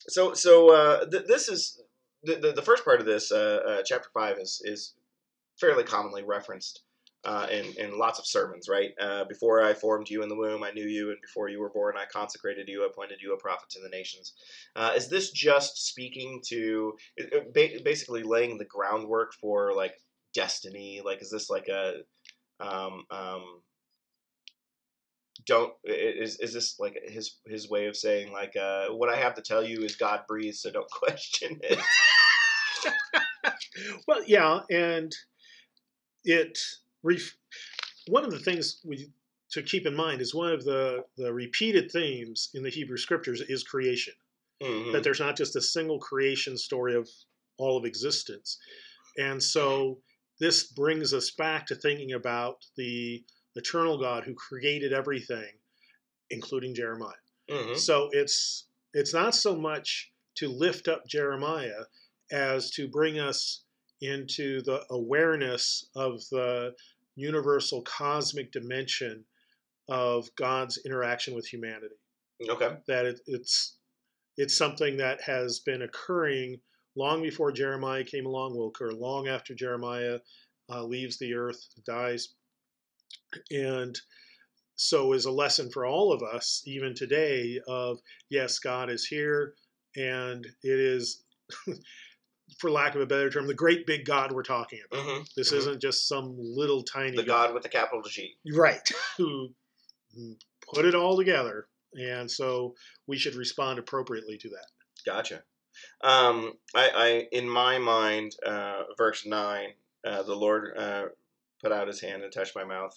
so 0.00 0.34
so 0.34 0.70
uh, 0.70 1.06
th- 1.10 1.26
this 1.26 1.48
is 1.48 1.80
the, 2.34 2.52
the 2.52 2.62
first 2.62 2.84
part 2.84 3.00
of 3.00 3.06
this 3.06 3.32
uh, 3.32 3.60
uh, 3.66 3.82
chapter 3.84 4.08
five 4.12 4.38
is 4.38 4.60
is 4.64 4.94
fairly 5.58 5.84
commonly 5.84 6.22
referenced 6.22 6.82
uh, 7.24 7.46
in 7.50 7.64
in 7.78 7.98
lots 7.98 8.18
of 8.18 8.26
sermons, 8.26 8.68
right? 8.68 8.90
Uh, 9.00 9.24
before 9.24 9.62
I 9.62 9.74
formed 9.74 10.08
you 10.08 10.22
in 10.22 10.28
the 10.28 10.36
womb, 10.36 10.62
I 10.62 10.70
knew 10.70 10.86
you, 10.86 11.10
and 11.10 11.20
before 11.20 11.48
you 11.48 11.60
were 11.60 11.70
born, 11.70 11.96
I 11.96 12.04
consecrated 12.04 12.68
you, 12.68 12.84
appointed 12.84 13.18
you 13.20 13.34
a 13.34 13.38
prophet 13.38 13.68
to 13.70 13.80
the 13.80 13.88
nations. 13.88 14.34
Uh, 14.76 14.92
is 14.96 15.08
this 15.08 15.30
just 15.30 15.86
speaking 15.88 16.40
to 16.48 16.96
basically 17.52 18.22
laying 18.22 18.58
the 18.58 18.64
groundwork 18.64 19.32
for 19.34 19.74
like 19.74 19.94
destiny? 20.34 21.00
Like, 21.04 21.20
is 21.20 21.30
this 21.30 21.50
like 21.50 21.68
a 21.68 22.02
um, 22.60 23.04
um, 23.10 23.60
don't 25.46 25.72
is 25.84 26.38
is 26.40 26.52
this 26.52 26.78
like 26.78 26.96
his 27.06 27.36
his 27.46 27.68
way 27.70 27.86
of 27.86 27.96
saying 27.96 28.32
like 28.32 28.56
uh, 28.56 28.88
what 28.88 29.08
I 29.08 29.16
have 29.16 29.34
to 29.34 29.42
tell 29.42 29.64
you 29.64 29.82
is 29.82 29.96
God 29.96 30.22
breathed, 30.26 30.56
so 30.56 30.70
don't 30.70 30.90
question 30.90 31.58
it. 31.62 31.78
Well, 34.08 34.22
yeah, 34.26 34.60
and 34.70 35.14
it 36.24 36.58
ref- 37.02 37.36
one 38.08 38.24
of 38.24 38.30
the 38.30 38.38
things 38.38 38.80
we 38.84 39.10
to 39.52 39.62
keep 39.62 39.86
in 39.86 39.94
mind 39.94 40.20
is 40.20 40.34
one 40.34 40.52
of 40.52 40.64
the 40.64 41.04
the 41.16 41.32
repeated 41.32 41.90
themes 41.90 42.50
in 42.54 42.62
the 42.62 42.70
Hebrew 42.70 42.96
scriptures 42.96 43.40
is 43.40 43.62
creation. 43.62 44.14
Mhm. 44.62 44.92
That 44.92 45.02
there's 45.02 45.20
not 45.20 45.36
just 45.36 45.56
a 45.56 45.60
single 45.60 45.98
creation 45.98 46.56
story 46.56 46.94
of 46.94 47.08
all 47.58 47.76
of 47.76 47.84
existence, 47.84 48.58
and 49.18 49.42
so 49.42 49.98
this 50.40 50.64
brings 50.64 51.12
us 51.14 51.30
back 51.30 51.66
to 51.66 51.74
thinking 51.74 52.12
about 52.12 52.64
the 52.76 53.22
eternal 53.56 53.98
God 53.98 54.24
who 54.24 54.34
created 54.34 54.92
everything, 54.92 55.58
including 56.30 56.74
Jeremiah. 56.74 57.14
Mhm. 57.48 57.76
So 57.76 58.08
it's 58.12 58.68
it's 58.92 59.12
not 59.12 59.34
so 59.34 59.56
much 59.56 60.12
to 60.36 60.48
lift 60.48 60.88
up 60.88 61.06
Jeremiah 61.06 61.84
as 62.30 62.70
to 62.72 62.88
bring 62.88 63.18
us 63.18 63.64
into 64.00 64.62
the 64.62 64.84
awareness 64.90 65.88
of 65.94 66.20
the 66.30 66.74
universal 67.14 67.82
cosmic 67.82 68.52
dimension 68.52 69.24
of 69.88 70.34
God's 70.36 70.78
interaction 70.84 71.34
with 71.34 71.46
humanity. 71.46 71.96
Okay. 72.48 72.76
That 72.86 73.06
it, 73.06 73.20
it's 73.26 73.78
it's 74.36 74.56
something 74.56 74.98
that 74.98 75.22
has 75.22 75.60
been 75.60 75.82
occurring 75.82 76.60
long 76.94 77.22
before 77.22 77.52
Jeremiah 77.52 78.04
came 78.04 78.26
along, 78.26 78.56
will 78.56 78.68
occur 78.68 78.90
long 78.90 79.28
after 79.28 79.54
Jeremiah 79.54 80.20
uh, 80.68 80.82
leaves 80.82 81.18
the 81.18 81.34
earth, 81.34 81.68
dies, 81.86 82.34
and 83.50 83.98
so 84.76 85.12
is 85.12 85.24
a 85.24 85.30
lesson 85.30 85.70
for 85.70 85.86
all 85.86 86.12
of 86.12 86.22
us, 86.22 86.62
even 86.66 86.94
today, 86.94 87.58
of 87.66 87.98
yes, 88.28 88.58
God 88.58 88.90
is 88.90 89.06
here, 89.06 89.54
and 89.96 90.44
it 90.44 90.78
is, 90.80 91.24
for 92.58 92.70
lack 92.70 92.94
of 92.94 93.00
a 93.00 93.06
better 93.06 93.30
term, 93.30 93.46
the 93.46 93.54
great 93.54 93.86
big 93.86 94.04
God 94.04 94.32
we're 94.32 94.42
talking 94.42 94.80
about. 94.90 95.02
hmm 95.04 95.22
This 95.36 95.52
Mhm. 95.52 95.58
isn't 95.58 95.80
just 95.80 96.06
some 96.08 96.36
little 96.38 96.82
tiny 96.82 97.16
The 97.16 97.22
God 97.22 97.54
with 97.54 97.62
the 97.62 97.68
capital 97.68 98.02
G. 98.02 98.36
right, 98.54 98.86
who 99.16 99.54
put 100.74 100.84
it 100.84 100.94
all 100.94 101.16
together, 101.16 101.68
and 101.94 102.30
so 102.30 102.74
we 103.06 103.16
should 103.16 103.34
respond 103.34 103.78
appropriately 103.78 104.36
to 104.38 104.48
that. 104.50 104.66
Gotcha. 105.04 105.42
Um, 106.02 106.58
I, 106.74 106.90
I 106.94 107.08
in 107.32 107.48
my 107.48 107.78
mind, 107.78 108.34
uh, 108.44 108.84
verse 108.96 109.24
nine, 109.26 109.74
uh, 110.04 110.22
the 110.22 110.34
Lord 110.34 110.76
uh, 110.76 111.06
put 111.62 111.72
out 111.72 111.88
His 111.88 112.00
hand 112.00 112.22
and 112.22 112.32
touch 112.32 112.54
my 112.54 112.64
mouth. 112.64 112.96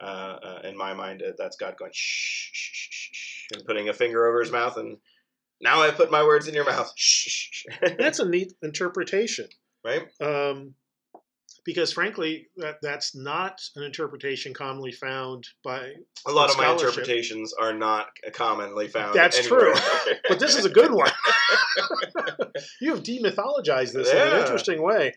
Uh, 0.00 0.38
uh, 0.42 0.60
in 0.64 0.76
my 0.76 0.94
mind, 0.94 1.22
uh, 1.22 1.32
that's 1.36 1.56
God 1.56 1.76
going 1.76 1.90
shh, 1.92 2.50
shh, 2.52 2.70
shh, 2.72 3.08
shh, 3.12 3.46
and 3.52 3.64
putting 3.64 3.88
a 3.88 3.92
finger 3.92 4.26
over 4.26 4.40
His 4.40 4.52
mouth, 4.52 4.76
and 4.76 4.98
now 5.60 5.82
I 5.82 5.90
put 5.90 6.10
my 6.10 6.22
words 6.22 6.46
in 6.46 6.54
your 6.54 6.64
mouth. 6.64 6.92
Shh, 6.96 7.28
shh, 7.28 7.48
shh. 7.50 7.90
That's 7.98 8.20
a 8.20 8.28
neat 8.28 8.52
interpretation. 8.62 9.48
right. 9.84 10.02
um, 10.20 10.74
because 11.68 11.92
frankly, 11.92 12.48
that 12.56 12.76
that's 12.80 13.14
not 13.14 13.60
an 13.76 13.82
interpretation 13.82 14.54
commonly 14.54 14.90
found 14.90 15.46
by. 15.62 15.92
A 16.26 16.32
lot 16.32 16.50
of 16.50 16.56
my 16.56 16.72
interpretations 16.72 17.52
are 17.52 17.74
not 17.74 18.06
commonly 18.32 18.88
found. 18.88 19.14
That's 19.14 19.38
anywhere. 19.38 19.74
But 20.28 20.40
this 20.40 20.56
is 20.56 20.64
a 20.64 20.70
good 20.70 20.92
one. 20.92 21.10
you 22.80 22.94
have 22.94 23.02
demythologized 23.02 23.92
this 23.92 24.10
in 24.10 24.16
an 24.16 24.40
interesting 24.40 24.82
way, 24.82 25.12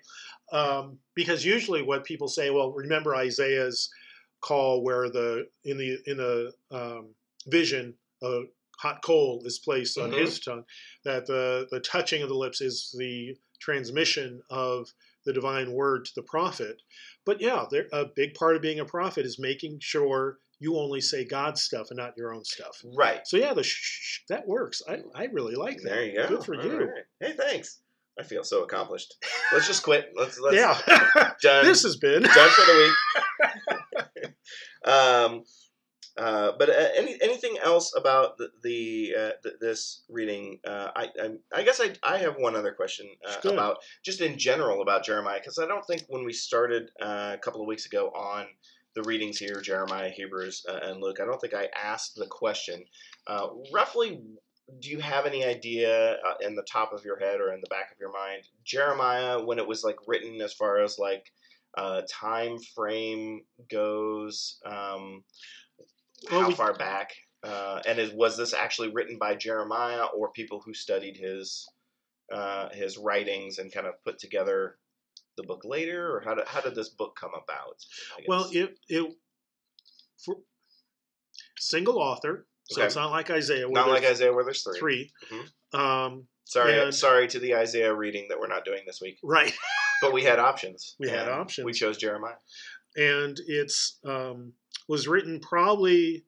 um, 0.52 0.98
because 1.16 1.46
usually 1.46 1.82
what 1.82 2.04
people 2.04 2.28
say, 2.28 2.50
well, 2.50 2.72
remember 2.72 3.16
Isaiah's 3.16 3.90
call 4.42 4.84
where 4.84 5.10
the 5.10 5.48
in 5.66 5.78
the 5.78 5.98
in 6.06 6.18
the 6.18 6.54
um, 6.72 7.10
vision, 7.48 7.94
a 8.24 8.42
hot 8.80 9.02
coal 9.04 9.44
is 9.46 9.60
placed 9.60 9.98
on 9.98 10.12
Mhm. 10.12 10.18
his 10.18 10.40
tongue. 10.40 10.66
That 11.04 11.26
the 11.28 11.68
the 11.72 11.80
touching 11.80 12.22
of 12.24 12.30
the 12.30 12.36
lips 12.36 12.62
is 12.62 12.94
the 12.98 13.38
transmission 13.60 14.42
of 14.50 14.92
the 15.26 15.34
divine 15.34 15.72
word 15.72 16.06
to 16.06 16.16
the 16.16 16.24
prophet. 16.24 16.82
But 17.26 17.40
yeah, 17.40 17.66
there, 17.70 17.88
a 17.94 18.06
big 18.06 18.34
part 18.34 18.56
of 18.56 18.62
being 18.64 18.80
a 18.80 18.86
prophet 18.86 19.26
is 19.26 19.38
making 19.38 19.80
sure 19.80 20.40
you 20.60 20.78
only 20.78 21.02
say 21.02 21.24
God's 21.26 21.62
stuff 21.62 21.92
and 21.92 21.98
not 21.98 22.18
your 22.18 22.34
own 22.34 22.44
stuff. 22.44 22.84
Right. 22.84 23.22
So 23.28 23.38
yeah, 23.38 23.54
the 23.54 23.64
shh, 23.64 24.22
that 24.30 24.48
works. 24.48 24.82
I, 24.88 25.00
I 25.14 25.26
really 25.26 25.56
like 25.56 25.78
that. 25.84 25.90
There 25.90 26.06
you 26.06 26.16
go. 26.16 26.28
Good 26.28 26.44
for 26.46 26.56
All 26.60 26.66
you. 26.66 26.80
right. 26.80 27.04
Hey, 27.20 27.34
thanks. 27.34 27.80
I 28.20 28.24
feel 28.24 28.44
so 28.44 28.64
accomplished. 28.64 29.16
Let's 29.54 29.68
just 29.68 29.84
quit. 29.84 30.12
Let's 30.16 30.40
let's 30.40 30.56
yeah, 30.56 30.78
done. 31.42 31.66
this 31.66 31.84
has 31.84 31.98
been. 31.98 32.24
done 32.24 32.50
for 32.50 32.62
the 32.66 32.92
week. 34.24 34.34
um, 34.86 35.44
uh, 36.18 36.52
but 36.60 36.70
uh, 36.70 36.90
any 36.96 37.18
anything 37.22 37.58
else 37.64 37.94
about 37.96 38.38
the, 38.38 38.50
the 38.64 39.16
uh, 39.18 39.32
th- 39.42 39.56
this 39.62 40.04
reading? 40.10 40.60
Uh, 40.68 40.90
I, 40.96 41.08
I 41.20 41.30
I 41.54 41.64
guess 41.64 41.80
I 41.80 41.94
I 42.04 42.18
have 42.18 42.36
one 42.38 42.56
other 42.56 42.74
question 42.74 43.08
uh, 43.28 43.50
about 43.50 43.78
just 44.04 44.20
in 44.20 44.38
general 44.38 44.82
about 44.82 45.06
Jeremiah 45.06 45.40
because 45.40 45.58
I 45.58 45.68
don't 45.68 45.86
think 45.88 46.04
when 46.10 46.26
we 46.26 46.34
started 46.34 46.90
uh, 47.02 47.32
a 47.34 47.38
couple 47.38 47.62
of 47.62 47.68
weeks 47.68 47.86
ago 47.86 48.10
on 48.10 48.46
the 48.94 49.04
readings 49.04 49.38
here, 49.38 49.62
Jeremiah, 49.62 50.10
Hebrews, 50.10 50.66
uh, 50.68 50.80
and 50.84 51.02
Luke, 51.02 51.20
I 51.22 51.26
don't 51.26 51.40
think 51.40 51.54
I 51.54 51.70
asked 51.82 52.16
the 52.16 52.28
question. 52.28 52.84
Uh, 53.26 53.48
roughly, 53.74 54.22
do 54.80 54.90
you 54.90 55.00
have 55.00 55.26
any 55.26 55.44
idea 55.44 56.14
uh, 56.14 56.34
in 56.42 56.56
the 56.56 56.64
top 56.64 56.94
of 56.94 57.04
your 57.04 57.20
head 57.20 57.40
or 57.42 57.54
in 57.54 57.62
the 57.62 57.68
back 57.70 57.92
of 57.92 58.00
your 58.00 58.12
mind, 58.12 58.44
Jeremiah, 58.64 59.44
when 59.44 59.60
it 59.60 59.68
was 59.68 59.84
like 59.84 59.98
written, 60.08 60.42
as 60.42 60.54
far 60.54 60.80
as 60.82 60.98
like 60.98 61.32
uh, 61.78 62.02
time 62.10 62.58
frame 62.76 63.42
goes? 63.70 64.60
Um, 64.66 65.24
Well, 66.32 66.42
how 66.42 66.48
we- 66.50 66.56
far 66.56 66.74
back? 66.74 67.12
Uh, 67.44 67.82
and 67.88 67.98
is, 67.98 68.12
was 68.14 68.38
this 68.38 68.54
actually 68.54 68.90
written 68.90 69.18
by 69.18 69.34
Jeremiah 69.34 70.06
or 70.16 70.32
people 70.32 70.62
who 70.64 70.76
studied 70.76 71.18
his 71.18 71.68
uh, 72.32 72.70
his 72.70 72.98
writings 73.00 73.58
and 73.58 73.74
kind 73.74 73.88
of 73.88 73.96
put 74.04 74.20
together 74.20 74.78
the 75.38 75.44
book 75.44 75.62
later, 75.66 76.16
or 76.16 76.22
how 76.22 76.36
did 76.36 76.48
how 76.48 76.62
did 76.62 76.76
this 76.76 76.90
book 76.90 77.16
come 77.20 77.32
about? 77.34 77.78
Well, 78.28 78.48
it 78.54 78.78
it 78.90 79.12
for 80.24 80.36
single 81.58 81.98
author, 81.98 82.46
so 82.72 82.82
Okay. 82.82 82.88
it's 82.88 82.96
not 82.96 83.12
like 83.12 83.30
Isaiah. 83.30 83.68
where 83.68 83.82
not 83.82 83.90
like 83.90 84.04
Isaiah, 84.06 84.34
where 84.34 84.44
there's 84.44 84.64
three. 84.64 84.80
three. 84.80 85.12
Mhm. 85.74 85.78
Um, 85.80 86.28
Sorry, 86.46 86.78
And- 86.78 86.94
sorry 86.94 87.28
to 87.30 87.40
the 87.40 87.56
Isaiah 87.56 87.94
reading 87.94 88.28
that 88.28 88.38
we're 88.38 88.48
not 88.48 88.66
doing 88.66 88.84
this 88.86 89.00
week, 89.00 89.18
right, 89.24 89.54
but 90.02 90.12
we 90.12 90.22
had 90.24 90.38
options. 90.38 90.96
We 91.00 91.08
had 91.08 91.30
options. 91.30 91.64
We 91.66 91.72
chose 91.74 91.98
Jeremiah. 91.98 92.36
and 92.98 93.40
it's 93.48 94.00
um, 94.04 94.52
was 94.90 95.08
written 95.08 95.40
probably 95.40 96.26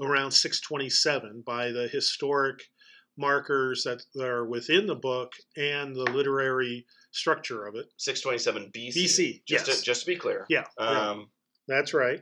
around 0.00 0.32
627 0.32 1.42
by 1.46 1.70
the 1.70 1.86
historic 1.86 2.68
markers 3.16 3.84
that 3.84 4.02
are 4.20 4.44
within 4.44 4.86
the 4.86 4.96
book 4.96 5.34
and 5.56 5.94
the 5.94 6.02
literary 6.10 6.84
structure 7.12 7.66
of 7.66 7.76
it. 7.76 7.86
627 7.98 8.72
BC. 8.72 9.04
BC, 9.04 9.42
Just 9.46 9.68
yes. 9.68 9.78
to, 9.78 9.84
just 9.84 10.00
to 10.00 10.06
be 10.06 10.16
clear. 10.16 10.46
Yeah, 10.48 10.64
yeah. 10.80 11.10
Um, 11.10 11.30
That's 11.68 11.94
right. 11.94 12.20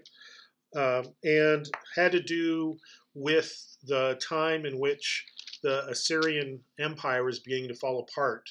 Um, 0.77 1.07
and 1.25 1.67
had 1.97 2.13
to 2.13 2.21
do 2.23 2.77
with 3.15 3.77
the 3.85 4.19
time 4.23 4.67
in 4.67 4.79
which 4.79 5.25
the 5.63 5.87
Assyrian 5.89 6.61
Empire 6.79 7.25
was 7.25 7.39
beginning 7.41 7.69
to 7.69 7.75
fall 7.75 8.01
apart 8.01 8.49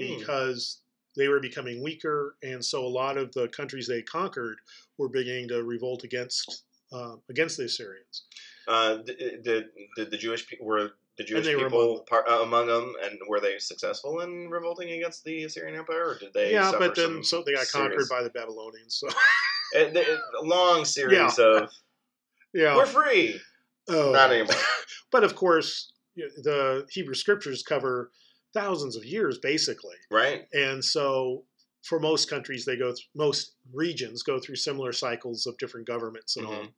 Hmm. 0.00 0.18
because 0.18 0.80
they 1.16 1.28
were 1.28 1.40
becoming 1.40 1.82
weaker, 1.82 2.36
and 2.42 2.64
so 2.64 2.84
a 2.84 2.88
lot 2.88 3.16
of 3.18 3.32
the 3.32 3.48
countries 3.48 3.86
they 3.86 4.02
conquered 4.02 4.58
were 4.98 5.08
beginning 5.08 5.48
to 5.48 5.62
revolt 5.62 6.04
against 6.04 6.64
uh, 6.92 7.16
against 7.28 7.56
the 7.56 7.64
Assyrians. 7.64 8.24
uh, 8.66 8.96
did, 8.96 9.42
did, 9.44 9.64
did 9.96 10.10
the 10.10 10.16
Jewish 10.18 10.46
people 10.48 10.66
were 10.66 10.90
the 11.18 11.24
Jewish 11.24 11.46
among 11.46 11.64
people 11.64 12.00
part, 12.08 12.26
uh, 12.28 12.42
among 12.42 12.66
them, 12.66 12.94
and 13.04 13.18
were 13.28 13.40
they 13.40 13.58
successful 13.58 14.20
in 14.20 14.48
revolting 14.50 14.90
against 14.90 15.22
the 15.24 15.44
Assyrian 15.44 15.76
Empire, 15.78 16.08
or 16.10 16.18
did 16.18 16.32
they? 16.32 16.52
yeah, 16.52 16.72
but 16.78 16.94
then 16.96 17.22
so 17.22 17.42
they 17.44 17.52
got 17.54 17.68
conquered 17.68 18.08
by 18.08 18.22
the 18.22 18.30
Babylonians. 18.30 18.94
So 18.96 19.08
Uh, 19.76 19.90
the- 19.92 20.18
a 20.40 20.44
long 20.44 20.84
series 20.84 21.38
of 21.38 21.70
yeah, 22.54 22.76
we're 22.76 22.86
free. 22.86 23.40
Oh. 23.88 24.12
Not 24.12 24.32
anymore. 24.32 24.54
But 25.12 25.24
of 25.24 25.34
course, 25.34 25.92
the 26.16 26.86
Hebrew 26.90 27.14
scriptures 27.14 27.64
cover 27.64 28.12
thousands 28.54 28.94
of 28.96 29.04
years, 29.04 29.38
basically. 29.38 29.96
Right. 30.10 30.46
and 30.52 30.84
so 30.84 31.44
for 31.82 31.98
most 31.98 32.28
countries 32.30 32.64
they 32.64 32.76
go 32.76 32.92
th- 32.92 33.08
most 33.16 33.54
regions 33.72 34.22
go 34.22 34.38
through 34.38 34.56
similar 34.56 34.92
cycles 34.92 35.46
of 35.46 35.56
different 35.58 35.86
governments 35.86 36.36
and 36.36 36.46
Mhm. 36.46 36.72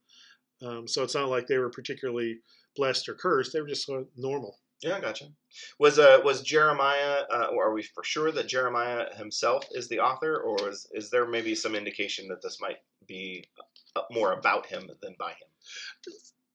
all 0.63 0.69
um, 0.71 0.89
so 0.89 1.03
it's 1.03 1.15
not 1.17 1.29
like 1.29 1.47
they 1.49 1.59
were 1.59 1.71
particularly 1.71 2.39
blessed 2.77 3.09
or 3.09 3.15
cursed 3.15 3.53
they 3.53 3.61
were 3.61 3.67
just 3.67 3.85
sort 3.85 4.03
of 4.03 4.09
normal 4.17 4.61
Yeah, 4.83 5.01
gotcha. 5.01 5.27
Was 5.79 5.99
uh 5.99 6.19
was 6.25 6.43
Jeremiah? 6.43 7.23
Uh, 7.31 7.47
or 7.55 7.69
are 7.69 7.73
we 7.75 7.83
for 7.83 8.03
sure 8.05 8.33
that 8.33 8.49
Jeremiah 8.49 9.15
himself 9.15 9.65
is 9.73 9.89
the 9.89 10.01
author, 10.01 10.39
or 10.39 10.69
is 10.69 10.87
is 10.93 11.09
there 11.11 11.27
maybe 11.27 11.55
some 11.55 11.75
indication 11.75 12.27
that 12.29 12.43
this 12.43 12.59
might 12.61 12.79
be 13.07 13.45
uh, 13.97 14.03
more 14.11 14.33
about 14.33 14.67
him 14.67 14.91
than 15.03 15.15
by 15.19 15.31
him? 15.31 15.49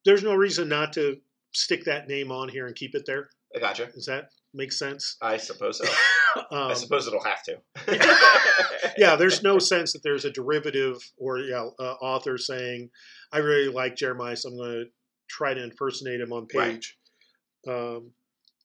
there's 0.05 0.23
no 0.23 0.33
reason 0.35 0.69
not 0.69 0.93
to 0.93 1.17
stick 1.53 1.83
that 1.85 2.07
name 2.07 2.31
on 2.31 2.47
here 2.49 2.67
and 2.67 2.75
keep 2.75 2.95
it 2.95 3.03
there 3.05 3.29
I 3.55 3.59
gotcha. 3.59 3.87
does 3.87 4.05
that 4.05 4.29
make 4.53 4.71
sense 4.71 5.17
I 5.21 5.37
suppose 5.37 5.79
so. 5.79 5.85
um, 6.51 6.71
I 6.71 6.73
suppose 6.73 7.07
it'll 7.07 7.23
have 7.23 7.43
to. 7.43 7.57
yeah 8.97 9.15
there's 9.15 9.43
no 9.43 9.59
sense 9.73 9.93
that 9.93 10.03
there's 10.03 10.25
a 10.25 10.31
derivative 10.31 10.97
or 11.17 11.39
yeah 11.39 11.67
uh, 11.79 11.93
author 12.01 12.37
saying 12.37 12.89
i 13.31 13.37
really 13.39 13.71
like 13.71 13.95
jeremiah 13.95 14.35
so 14.35 14.49
i'm 14.49 14.57
going 14.57 14.71
to 14.71 14.85
try 15.29 15.53
to 15.53 15.63
impersonate 15.63 16.21
him 16.21 16.31
on 16.31 16.47
Right. 16.53 16.73
page 16.73 16.97
um, 17.67 18.11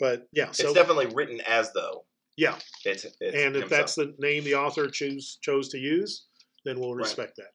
but 0.02 0.26
yeah 0.32 0.50
so 0.50 0.64
it's 0.64 0.72
definitely 0.74 1.06
written 1.14 1.40
as 1.46 1.72
though 1.72 2.04
yeah 2.36 2.56
it's. 2.84 3.04
it's 3.04 3.20
and 3.20 3.54
if 3.54 3.62
himself. 3.62 3.70
that's 3.70 3.94
the 3.94 4.14
name 4.18 4.42
the 4.42 4.56
author 4.56 4.88
choose 4.88 5.38
chose 5.40 5.68
to 5.68 5.78
use, 5.78 6.26
then 6.64 6.80
we'll 6.80 6.94
Right. 6.94 7.04
respect 7.06 7.36
that. 7.36 7.52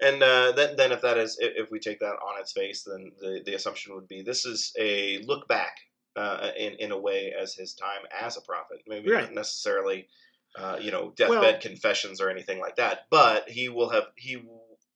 And 0.00 0.22
uh, 0.22 0.52
then, 0.52 0.76
then 0.76 0.92
if 0.92 1.02
that 1.02 1.18
is, 1.18 1.36
if 1.40 1.52
if 1.64 1.70
we 1.70 1.78
take 1.80 1.98
that 2.00 2.14
on 2.28 2.40
its 2.40 2.52
face, 2.52 2.84
then 2.84 3.10
the, 3.20 3.42
the 3.44 3.54
assumption 3.54 3.94
would 3.94 4.06
be 4.08 4.22
this 4.22 4.46
is 4.46 4.72
a 4.78 5.18
look 5.26 5.46
back 5.48 5.76
uh, 6.16 6.50
in 6.56 6.74
in 6.74 6.92
a 6.92 6.98
way 6.98 7.32
as 7.38 7.54
his 7.54 7.74
time 7.74 8.02
as 8.18 8.36
a 8.36 8.40
prophet. 8.42 8.78
Maybe 8.86 9.10
Right. 9.10 9.24
not 9.24 9.34
necessarily, 9.34 10.06
uh, 10.56 10.78
you 10.80 10.90
know, 10.92 11.12
deathbed 11.16 11.40
Well- 11.54 11.60
confessions 11.60 12.20
or 12.20 12.30
anything 12.30 12.60
like 12.60 12.76
that. 12.76 13.06
But 13.10 13.50
he 13.50 13.68
will 13.68 13.90
have 13.90 14.04
he 14.16 14.42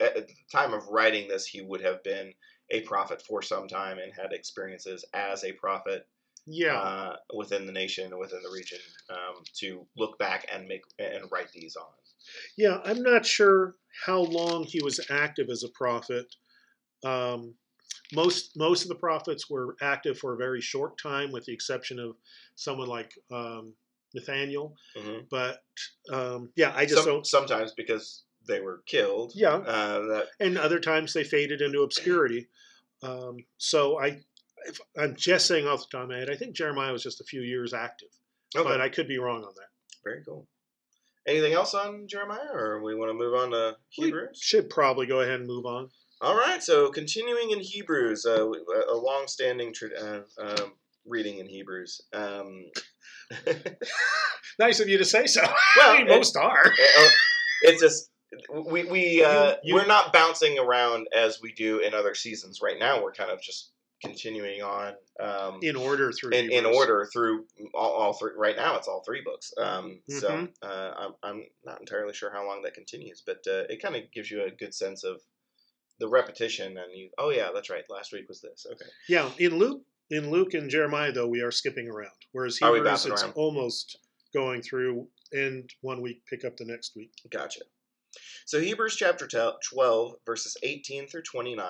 at 0.00 0.14
the 0.28 0.34
time 0.52 0.72
of 0.72 0.86
writing 0.88 1.26
this, 1.28 1.44
he 1.44 1.60
would 1.60 1.82
have 1.82 2.02
been 2.04 2.32
a 2.70 2.80
prophet 2.82 3.20
for 3.22 3.42
some 3.42 3.66
time 3.66 3.98
and 3.98 4.12
had 4.14 4.32
experiences 4.32 5.04
as 5.12 5.42
a 5.42 5.52
prophet 5.52 6.06
Yeah, 6.50 6.78
uh, 6.78 7.16
within 7.34 7.66
the 7.66 7.72
nation 7.72 8.16
within 8.18 8.42
the 8.42 8.50
region 8.50 8.78
um, 9.10 9.42
to 9.60 9.86
look 9.96 10.18
back 10.18 10.46
and 10.52 10.66
make 10.66 10.82
and 10.98 11.30
write 11.30 11.52
these 11.52 11.76
on. 11.76 11.86
yeah. 12.56 12.78
I'm 12.84 13.02
not 13.02 13.26
sure 13.26 13.74
how 14.06 14.20
long 14.20 14.64
he 14.64 14.82
was 14.82 15.00
active 15.10 15.48
as 15.50 15.62
a 15.64 15.68
prophet. 15.68 16.26
Um, 17.04 17.54
most 18.12 18.52
most 18.56 18.82
of 18.82 18.88
the 18.88 18.94
prophets 18.94 19.50
were 19.50 19.76
active 19.82 20.18
for 20.18 20.34
a 20.34 20.38
very 20.38 20.60
short 20.60 20.98
time, 21.02 21.30
with 21.32 21.44
the 21.44 21.52
exception 21.52 21.98
of 21.98 22.16
someone 22.54 22.88
like 22.88 23.12
um, 23.30 23.74
Nathaniel. 24.14 24.74
hmm 24.96 25.18
But 25.30 25.58
um, 26.12 26.50
yeah, 26.56 26.72
I 26.74 26.84
just 26.86 27.04
Some, 27.04 27.06
don't. 27.06 27.26
sometimes 27.26 27.72
because 27.76 28.24
they 28.46 28.60
were 28.60 28.82
killed. 28.86 29.32
Yeah, 29.34 29.56
Uh, 29.56 30.00
that 30.06 30.26
and 30.40 30.56
other 30.56 30.80
times 30.80 31.12
they 31.12 31.24
faded 31.24 31.60
into 31.60 31.82
obscurity. 31.82 32.48
Um, 33.02 33.36
so 33.58 34.00
I, 34.00 34.20
if, 34.68 34.80
I'm 34.96 35.16
just 35.16 35.46
saying 35.46 35.66
off 35.66 35.80
the 35.80 35.86
top 35.90 36.04
of 36.04 36.10
my 36.10 36.18
head, 36.18 36.30
I 36.30 36.36
think 36.36 36.54
Jeremiah 36.54 36.92
was 36.92 37.02
just 37.02 37.20
a 37.20 37.24
few 37.24 37.40
years 37.42 37.74
active, 37.74 38.08
okay. 38.56 38.68
but 38.68 38.80
I 38.80 38.88
could 38.88 39.08
be 39.08 39.18
wrong 39.18 39.42
on 39.42 39.52
that. 39.56 39.68
Very 40.04 40.22
cool. 40.24 40.46
Anything 41.26 41.52
else 41.52 41.74
on 41.74 42.06
Jeremiah, 42.08 42.50
or 42.52 42.82
we 42.82 42.94
want 42.94 43.10
to 43.10 43.14
move 43.14 43.34
on 43.34 43.50
to 43.50 43.76
We 43.98 44.06
Hebrews? 44.06 44.38
Should 44.40 44.70
probably 44.70 45.06
go 45.06 45.20
ahead 45.20 45.40
and 45.40 45.46
move 45.48 45.66
on. 45.66 45.88
All 46.20 46.36
right. 46.36 46.62
So 46.62 46.90
continuing 46.90 47.50
in 47.50 47.60
Hebrews, 47.60 48.24
uh, 48.26 48.44
a 48.90 48.94
long-standing 48.96 49.74
tra- 49.74 49.90
uh, 50.00 50.20
um, 50.40 50.72
reading 51.06 51.38
in 51.38 51.46
Hebrews. 51.46 52.00
Um, 52.12 52.66
Nice 54.58 54.80
of 54.80 54.88
you 54.88 54.98
to 54.98 55.04
say 55.04 55.26
so. 55.26 55.42
Well, 55.42 55.52
I 55.94 55.98
mean, 55.98 56.08
it- 56.08 56.16
most 56.16 56.36
are. 56.36 56.66
Uh, 56.66 57.08
it's 57.62 57.80
just 57.80 58.10
we 58.70 58.84
we 58.84 59.22
uh, 59.24 59.50
You- 59.50 59.56
you- 59.64 59.74
we're 59.74 59.86
not 59.86 60.12
bouncing 60.12 60.58
around 60.58 61.06
as 61.14 61.40
we 61.40 61.52
do 61.52 61.78
in 61.78 61.94
other 61.94 62.14
seasons. 62.14 62.60
Right 62.62 62.78
now, 62.78 63.02
we're 63.02 63.12
kind 63.12 63.30
of 63.30 63.40
just 63.40 63.70
continuing 64.00 64.62
on 64.62 64.94
um, 65.20 65.58
In 65.62 65.76
order 65.76 66.12
through 66.12 66.30
in, 66.32 66.50
in 66.50 66.64
order 66.64 67.08
through 67.12 67.44
all, 67.74 67.90
all 67.92 68.12
three. 68.12 68.32
Right 68.36 68.56
now, 68.56 68.76
it's 68.76 68.86
all 68.88 69.02
three 69.04 69.22
books. 69.22 69.52
Um, 69.58 70.00
So 70.08 70.28
Mhm. 70.28 70.52
uh, 70.62 70.92
I'm, 70.96 71.14
I'm 71.22 71.44
not 71.64 71.80
entirely 71.80 72.14
sure 72.14 72.30
how 72.32 72.46
long 72.46 72.62
that 72.62 72.74
continues, 72.74 73.22
but 73.24 73.38
uh, 73.46 73.64
it 73.68 73.82
kind 73.82 73.96
of 73.96 74.10
gives 74.12 74.30
you 74.30 74.44
a 74.44 74.50
good 74.50 74.74
sense 74.74 75.04
of 75.04 75.20
the 75.98 76.08
repetition. 76.08 76.78
And 76.78 76.92
you, 76.94 77.10
oh 77.18 77.30
yeah, 77.30 77.50
that's 77.52 77.70
right. 77.70 77.84
Last 77.88 78.12
week 78.12 78.28
was 78.28 78.40
this. 78.40 78.66
Okay. 78.70 78.90
Yeah, 79.08 79.30
in 79.38 79.58
Luke, 79.58 79.82
in 80.10 80.30
Luke 80.30 80.54
and 80.54 80.70
Jeremiah 80.70 81.12
though, 81.12 81.26
we 81.26 81.40
are 81.42 81.50
skipping 81.50 81.88
around. 81.88 82.12
Whereas 82.32 82.58
we 82.60 82.68
Hebrews, 82.68 83.06
it's 83.06 83.22
around? 83.22 83.32
almost 83.34 83.98
going 84.32 84.62
through 84.62 85.08
end 85.34 85.74
one 85.80 86.00
week, 86.00 86.22
pick 86.26 86.44
up 86.44 86.56
the 86.56 86.64
next 86.64 86.94
week. 86.94 87.12
Gotcha. 87.30 87.60
So 88.46 88.60
Hebrews 88.60 88.96
chapter 88.96 89.28
12, 89.28 90.14
verses 90.24 90.56
18 90.62 91.06
through 91.08 91.22
29. 91.22 91.66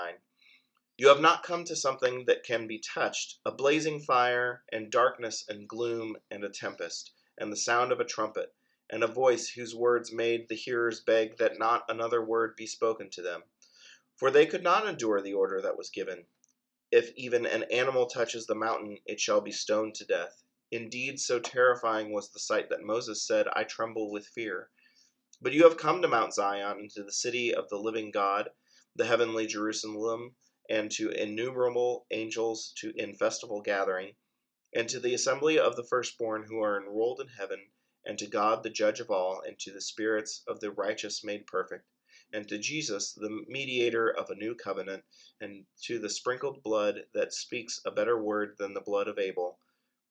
You 1.00 1.06
have 1.06 1.20
not 1.20 1.44
come 1.44 1.62
to 1.66 1.76
something 1.76 2.24
that 2.24 2.42
can 2.42 2.66
be 2.66 2.80
touched, 2.80 3.38
a 3.44 3.52
blazing 3.52 4.00
fire, 4.00 4.64
and 4.72 4.90
darkness, 4.90 5.44
and 5.48 5.68
gloom, 5.68 6.16
and 6.28 6.42
a 6.42 6.48
tempest, 6.48 7.12
and 7.38 7.52
the 7.52 7.56
sound 7.56 7.92
of 7.92 8.00
a 8.00 8.04
trumpet, 8.04 8.52
and 8.90 9.04
a 9.04 9.06
voice 9.06 9.48
whose 9.50 9.76
words 9.76 10.10
made 10.10 10.48
the 10.48 10.56
hearers 10.56 10.98
beg 11.00 11.36
that 11.36 11.56
not 11.56 11.84
another 11.88 12.20
word 12.20 12.56
be 12.56 12.66
spoken 12.66 13.10
to 13.10 13.22
them. 13.22 13.44
For 14.16 14.32
they 14.32 14.44
could 14.44 14.64
not 14.64 14.88
endure 14.88 15.20
the 15.20 15.34
order 15.34 15.62
that 15.62 15.78
was 15.78 15.88
given. 15.88 16.26
If 16.90 17.12
even 17.14 17.46
an 17.46 17.62
animal 17.70 18.06
touches 18.06 18.46
the 18.48 18.56
mountain, 18.56 18.98
it 19.06 19.20
shall 19.20 19.40
be 19.40 19.52
stoned 19.52 19.94
to 19.94 20.04
death. 20.04 20.42
Indeed, 20.72 21.20
so 21.20 21.38
terrifying 21.38 22.12
was 22.12 22.30
the 22.30 22.40
sight 22.40 22.70
that 22.70 22.82
Moses 22.82 23.22
said, 23.22 23.46
I 23.54 23.62
tremble 23.62 24.10
with 24.10 24.26
fear. 24.26 24.68
But 25.40 25.52
you 25.52 25.62
have 25.62 25.76
come 25.76 26.02
to 26.02 26.08
Mount 26.08 26.34
Zion, 26.34 26.80
and 26.80 26.90
to 26.90 27.04
the 27.04 27.12
city 27.12 27.54
of 27.54 27.68
the 27.68 27.78
living 27.78 28.10
God, 28.10 28.50
the 28.96 29.06
heavenly 29.06 29.46
Jerusalem, 29.46 30.34
and 30.68 30.90
to 30.90 31.08
innumerable 31.10 32.06
angels 32.10 32.72
to 32.76 32.92
in 32.96 33.14
festival 33.14 33.62
gathering, 33.62 34.14
and 34.74 34.88
to 34.88 35.00
the 35.00 35.14
assembly 35.14 35.58
of 35.58 35.76
the 35.76 35.84
firstborn 35.84 36.44
who 36.44 36.60
are 36.60 36.80
enrolled 36.80 37.20
in 37.20 37.28
heaven, 37.28 37.70
and 38.04 38.18
to 38.18 38.26
God 38.26 38.62
the 38.62 38.70
judge 38.70 39.00
of 39.00 39.10
all, 39.10 39.40
and 39.40 39.58
to 39.58 39.72
the 39.72 39.80
spirits 39.80 40.42
of 40.46 40.60
the 40.60 40.70
righteous 40.70 41.24
made 41.24 41.46
perfect, 41.46 41.86
and 42.32 42.48
to 42.48 42.58
Jesus, 42.58 43.12
the 43.14 43.44
mediator 43.48 44.10
of 44.10 44.28
a 44.28 44.34
new 44.34 44.54
covenant, 44.54 45.04
and 45.40 45.66
to 45.84 45.98
the 45.98 46.10
sprinkled 46.10 46.62
blood 46.62 47.06
that 47.14 47.32
speaks 47.32 47.80
a 47.84 47.90
better 47.90 48.22
word 48.22 48.56
than 48.58 48.74
the 48.74 48.80
blood 48.80 49.08
of 49.08 49.18
Abel. 49.18 49.58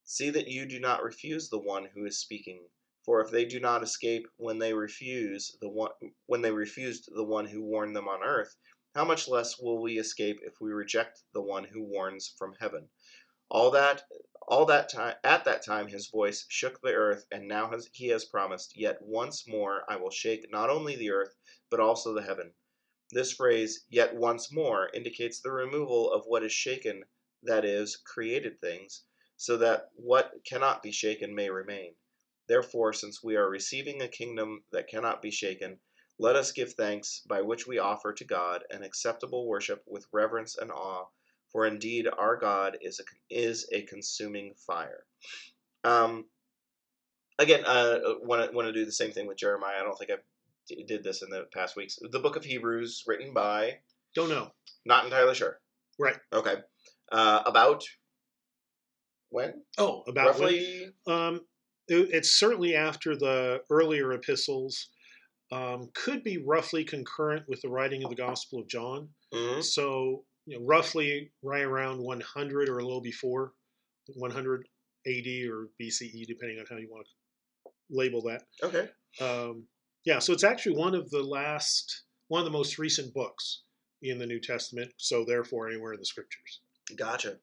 See 0.04 0.30
that 0.32 0.48
you 0.48 0.66
do 0.66 0.80
not 0.80 1.04
refuse 1.04 1.50
the 1.50 1.60
one 1.60 1.86
who 1.94 2.06
is 2.06 2.18
speaking. 2.18 2.70
For 3.04 3.22
if 3.22 3.30
they 3.30 3.46
do 3.46 3.60
not 3.60 3.84
escape 3.84 4.28
when 4.38 4.58
they 4.58 4.74
refuse 4.74 5.56
the 5.62 5.70
one 5.70 5.92
when 6.26 6.42
they 6.42 6.52
refused 6.52 7.10
the 7.14 7.24
one 7.24 7.46
who 7.46 7.62
warned 7.62 7.96
them 7.96 8.08
on 8.08 8.24
earth, 8.24 8.58
how 8.98 9.06
much 9.06 9.28
less 9.28 9.60
will 9.60 9.80
we 9.80 10.00
escape 10.00 10.40
if 10.42 10.60
we 10.60 10.72
reject 10.72 11.22
the 11.32 11.42
one 11.42 11.64
who 11.64 11.84
warns 11.84 12.34
from 12.36 12.56
heaven? 12.60 12.90
All 13.48 13.70
that 13.70 14.02
all 14.48 14.66
that 14.66 14.90
time 14.90 15.14
at 15.24 15.46
that 15.46 15.64
time 15.64 15.88
his 15.88 16.08
voice 16.08 16.48
shook 16.50 16.82
the 16.82 16.96
earth, 16.96 17.28
and 17.32 17.48
now 17.48 17.70
has, 17.70 17.88
he 17.94 18.08
has 18.08 18.26
promised, 18.26 18.76
Yet 18.76 19.00
once 19.04 19.48
more 19.48 19.84
I 19.88 19.98
will 19.98 20.10
shake 20.10 20.52
not 20.52 20.72
only 20.72 20.96
the 20.96 21.12
earth, 21.12 21.36
but 21.70 21.80
also 21.80 22.12
the 22.12 22.24
heaven. 22.24 22.56
This 23.12 23.32
phrase, 23.32 23.86
yet 23.88 24.16
once 24.16 24.52
more, 24.52 24.90
indicates 24.96 25.42
the 25.42 25.52
removal 25.52 26.12
of 26.12 26.26
what 26.26 26.44
is 26.44 26.52
shaken, 26.52 27.04
that 27.44 27.66
is, 27.66 27.98
created 27.98 28.60
things, 28.60 29.04
so 29.36 29.58
that 29.58 29.92
what 29.94 30.44
cannot 30.44 30.82
be 30.82 30.92
shaken 30.92 31.36
may 31.36 31.52
remain. 31.52 31.94
Therefore, 32.48 32.94
since 32.94 33.22
we 33.22 33.36
are 33.36 33.48
receiving 33.48 34.02
a 34.02 34.08
kingdom 34.08 34.64
that 34.72 34.88
cannot 34.88 35.22
be 35.22 35.30
shaken, 35.30 35.82
let 36.20 36.36
us 36.36 36.52
give 36.52 36.74
thanks 36.74 37.22
by 37.28 37.42
which 37.42 37.68
we 37.68 37.80
offer 37.80 38.14
to 38.14 38.24
God 38.26 38.64
an 38.72 38.84
acceptable 38.84 39.48
worship 39.48 39.84
with 39.88 40.08
reverence 40.12 40.58
and 40.58 40.72
awe, 40.72 41.06
for 41.52 41.66
indeed 41.66 42.08
our 42.18 42.36
God 42.36 42.78
is 42.82 43.00
a, 43.00 43.04
is 43.30 43.68
a 43.72 43.84
consuming 43.84 44.54
fire. 44.56 45.06
Um, 45.84 46.26
again, 47.40 47.64
uh, 47.66 48.00
want 48.22 48.50
to 48.50 48.56
want 48.56 48.68
to 48.68 48.74
do 48.74 48.86
the 48.86 48.92
same 48.92 49.12
thing 49.12 49.28
with 49.28 49.38
Jeremiah. 49.38 49.78
I 49.80 49.84
don't 49.84 49.98
think 49.98 50.12
I 50.12 50.18
did 50.88 51.04
this 51.04 51.22
in 51.22 51.30
the 51.30 51.48
past 51.54 51.76
weeks. 51.76 51.98
The 52.12 52.20
book 52.20 52.36
of 52.36 52.44
Hebrews, 52.44 53.04
written 53.08 53.34
by 53.34 53.78
Don't 54.16 54.30
know. 54.30 54.52
not 54.86 55.06
entirely 55.06 55.36
sure. 55.36 55.60
Right. 56.00 56.18
Okay. 56.34 56.56
Uh, 57.12 57.44
about 57.46 57.84
when? 59.30 59.62
Oh, 59.78 60.04
about 60.08 60.40
when- 60.40 60.54
Roughly. 60.54 60.94
Um, 61.08 61.46
it- 61.88 62.10
it's 62.12 62.32
certainly 62.32 62.76
after 62.76 63.16
the 63.16 63.64
earlier 63.70 64.12
epistles. 64.14 64.90
Um, 65.52 65.90
could 65.94 66.24
be 66.24 66.38
roughly 66.38 66.84
concurrent 66.84 67.48
with 67.48 67.62
the 67.62 67.70
writing 67.70 68.04
of 68.04 68.10
the 68.10 68.16
Gospel 68.16 68.60
of 68.60 68.68
John. 68.68 69.10
Mhm. 69.34 69.64
So, 69.64 70.26
you 70.46 70.60
know, 70.60 70.66
roughly 70.66 71.32
right 71.42 71.64
around 71.64 72.04
100 72.04 72.70
or 72.70 72.80
a 72.80 72.84
little 72.84 73.02
before 73.02 73.54
100 74.16 74.68
AD 75.06 75.48
or 75.48 75.70
BCE, 75.80 76.26
depending 76.26 76.60
on 76.60 76.66
how 76.70 76.78
you 76.78 76.90
want 76.90 77.08
to 77.08 77.72
label 77.90 78.22
that. 78.24 78.44
Okay. 78.62 78.90
Um, 79.22 79.68
yeah, 80.04 80.20
so 80.20 80.34
it's 80.34 80.44
actually 80.44 80.76
one 80.76 80.96
of 80.96 81.10
the 81.10 81.24
last, 81.24 82.04
one 82.28 82.40
of 82.40 82.46
the 82.46 82.52
most 82.52 82.78
recent 82.78 83.14
books 83.14 83.64
in 84.02 84.20
the 84.20 84.26
New 84.26 84.40
Testament. 84.40 84.94
So, 84.98 85.24
therefore, 85.26 85.70
anywhere 85.70 85.94
in 85.94 86.00
the 86.00 86.06
Scriptures. 86.06 86.62
Gotcha. 86.96 87.40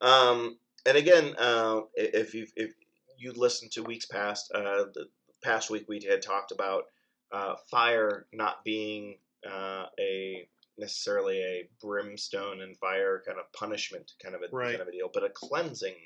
Um, 0.00 0.58
and 0.84 0.96
again, 0.96 1.34
uh, 1.38 1.82
if 1.94 2.34
you 2.34 2.46
if 2.56 2.74
you 3.16 3.32
listened 3.32 3.72
to 3.72 3.82
weeks 3.82 4.06
past, 4.06 4.50
uh, 4.52 4.86
the 4.94 5.08
past 5.42 5.70
week 5.70 5.84
we 5.88 6.00
had 6.08 6.22
talked 6.22 6.50
about 6.50 6.84
uh, 7.32 7.56
fire 7.70 8.26
not 8.32 8.64
being 8.64 9.16
uh, 9.48 9.86
a 9.98 10.48
necessarily 10.78 11.38
a 11.42 11.68
brimstone 11.80 12.62
and 12.62 12.76
fire 12.78 13.22
kind 13.26 13.38
of 13.38 13.52
punishment 13.52 14.12
kind 14.22 14.34
of 14.34 14.42
a 14.42 14.54
Right. 14.54 14.70
kind 14.70 14.82
of 14.82 14.88
a 14.88 14.92
deal, 14.92 15.10
but 15.12 15.24
a 15.24 15.28
cleansing 15.28 15.96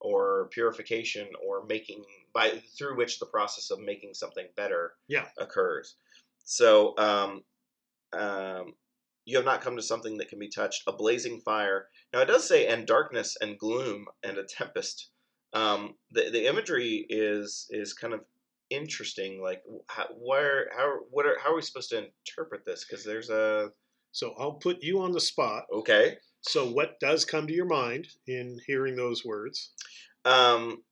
or 0.00 0.48
purification 0.52 1.28
or 1.46 1.64
making 1.66 2.04
by 2.32 2.62
through 2.76 2.96
which 2.96 3.18
the 3.18 3.26
process 3.26 3.70
of 3.70 3.80
making 3.80 4.14
something 4.14 4.46
better 4.56 4.94
Yeah. 5.08 5.26
occurs. 5.38 5.96
So 6.44 6.96
um, 6.98 7.44
um, 8.12 8.74
you 9.24 9.36
have 9.36 9.44
not 9.44 9.60
come 9.60 9.76
to 9.76 9.82
something 9.82 10.16
that 10.18 10.28
can 10.28 10.38
be 10.38 10.48
touched, 10.48 10.84
a 10.86 10.92
blazing 10.92 11.40
fire. 11.40 11.88
Now 12.12 12.20
it 12.20 12.26
does 12.26 12.46
say, 12.48 12.66
and 12.66 12.86
darkness 12.86 13.36
and 13.40 13.58
gloom 13.58 14.06
and 14.22 14.38
a 14.38 14.44
tempest. 14.44 15.10
Um, 15.52 15.94
the 16.10 16.30
the 16.30 16.46
imagery 16.46 17.06
is 17.08 17.66
is 17.70 17.92
kind 17.92 18.14
of 18.14 18.20
interesting. 18.70 19.40
Like 19.42 19.62
how, 19.88 20.06
where 20.18 20.68
how 20.76 20.98
what 21.10 21.26
are 21.26 21.36
how 21.42 21.52
are 21.52 21.56
we 21.56 21.62
supposed 21.62 21.90
to 21.90 22.06
interpret 22.26 22.64
this? 22.64 22.84
Because 22.84 23.04
there's 23.04 23.30
a 23.30 23.70
So, 24.12 24.34
I'll 24.38 24.54
put 24.54 24.82
you 24.82 25.00
on 25.00 25.12
the 25.12 25.20
spot. 25.20 25.64
okay. 25.72 26.16
So, 26.42 26.70
what 26.70 27.00
does 27.00 27.24
come 27.24 27.46
to 27.46 27.52
your 27.52 27.66
mind 27.66 28.06
in 28.26 28.58
hearing 28.66 28.96
those 28.96 29.24
words? 29.24 29.72
Um, 30.24 30.82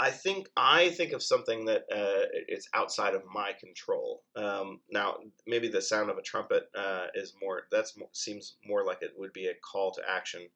I 0.00 0.10
think 0.10 0.48
I 0.56 0.90
think 0.90 1.12
of 1.12 1.22
something 1.22 1.64
that 1.64 1.82
uh, 1.92 2.26
it's 2.46 2.68
outside 2.72 3.14
of 3.14 3.22
my 3.32 3.52
control. 3.58 4.22
Um, 4.36 4.80
now, 4.90 5.16
maybe 5.46 5.68
the 5.68 5.82
sound 5.82 6.08
of 6.10 6.18
a 6.18 6.22
trumpet 6.22 6.64
uh, 6.76 7.06
is 7.14 7.34
more. 7.42 7.62
That's 7.72 7.96
more, 7.96 8.08
seems 8.12 8.56
more 8.64 8.84
like 8.84 8.98
it 9.02 9.12
would 9.16 9.32
be 9.32 9.48
a 9.48 9.54
call 9.54 9.92
to 9.92 10.02
action, 10.08 10.48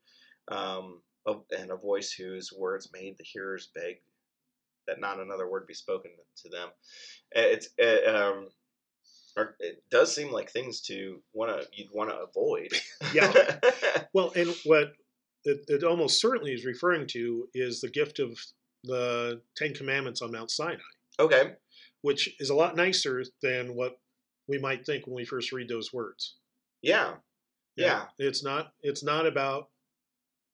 um, 0.49 1.03
of, 1.27 1.43
and 1.59 1.73
a 1.73 1.77
voice 1.77 2.13
whose 2.13 2.53
words 2.57 2.91
made 2.93 3.17
the 3.19 3.25
hearers 3.25 3.71
beg 3.75 3.97
that 4.87 5.01
not 5.01 5.21
another 5.21 5.49
word 5.51 5.67
be 5.67 5.75
spoken 5.75 6.11
to 6.39 6.49
them. 6.49 6.69
It's 7.33 7.69
uh, 7.83 8.11
um, 8.11 8.49
it 9.61 9.83
does 9.91 10.15
seem 10.15 10.31
like 10.31 10.51
things 10.51 10.81
to 10.83 11.21
want 11.33 11.51
to 11.59 11.67
you'd 11.73 11.91
want 11.93 12.11
to 12.11 12.17
avoid. 12.17 12.73
Yeah. 13.15 13.33
Well, 14.15 14.31
and 14.37 14.55
what 14.65 14.93
it, 15.45 15.65
it 15.69 15.85
almost 15.85 16.21
certainly 16.21 16.53
is 16.53 16.67
referring 16.67 17.07
to 17.09 17.49
is 17.55 17.81
the 17.81 17.89
gift 17.89 18.19
of 18.19 18.39
the 18.85 19.41
Ten 19.57 19.73
Commandments 19.73 20.21
on 20.21 20.33
Mount 20.33 20.51
Sinai, 20.51 20.77
okay. 21.19 21.53
which 22.03 22.29
is 22.39 22.51
a 22.51 22.55
lot 22.55 22.77
nicer 22.77 23.25
than 23.43 23.75
what 23.75 23.99
we 24.49 24.59
might 24.59 24.85
think 24.85 25.07
when 25.07 25.17
we 25.17 25.25
first 25.25 25.51
read 25.51 25.69
those 25.69 25.95
words. 25.95 26.37
Yeah. 26.83 27.15
Know, 27.79 27.87
Yeah. 27.87 28.05
it's 28.19 28.45
not. 28.45 28.73
It's 28.83 29.03
not 29.03 29.27
about 29.27 29.69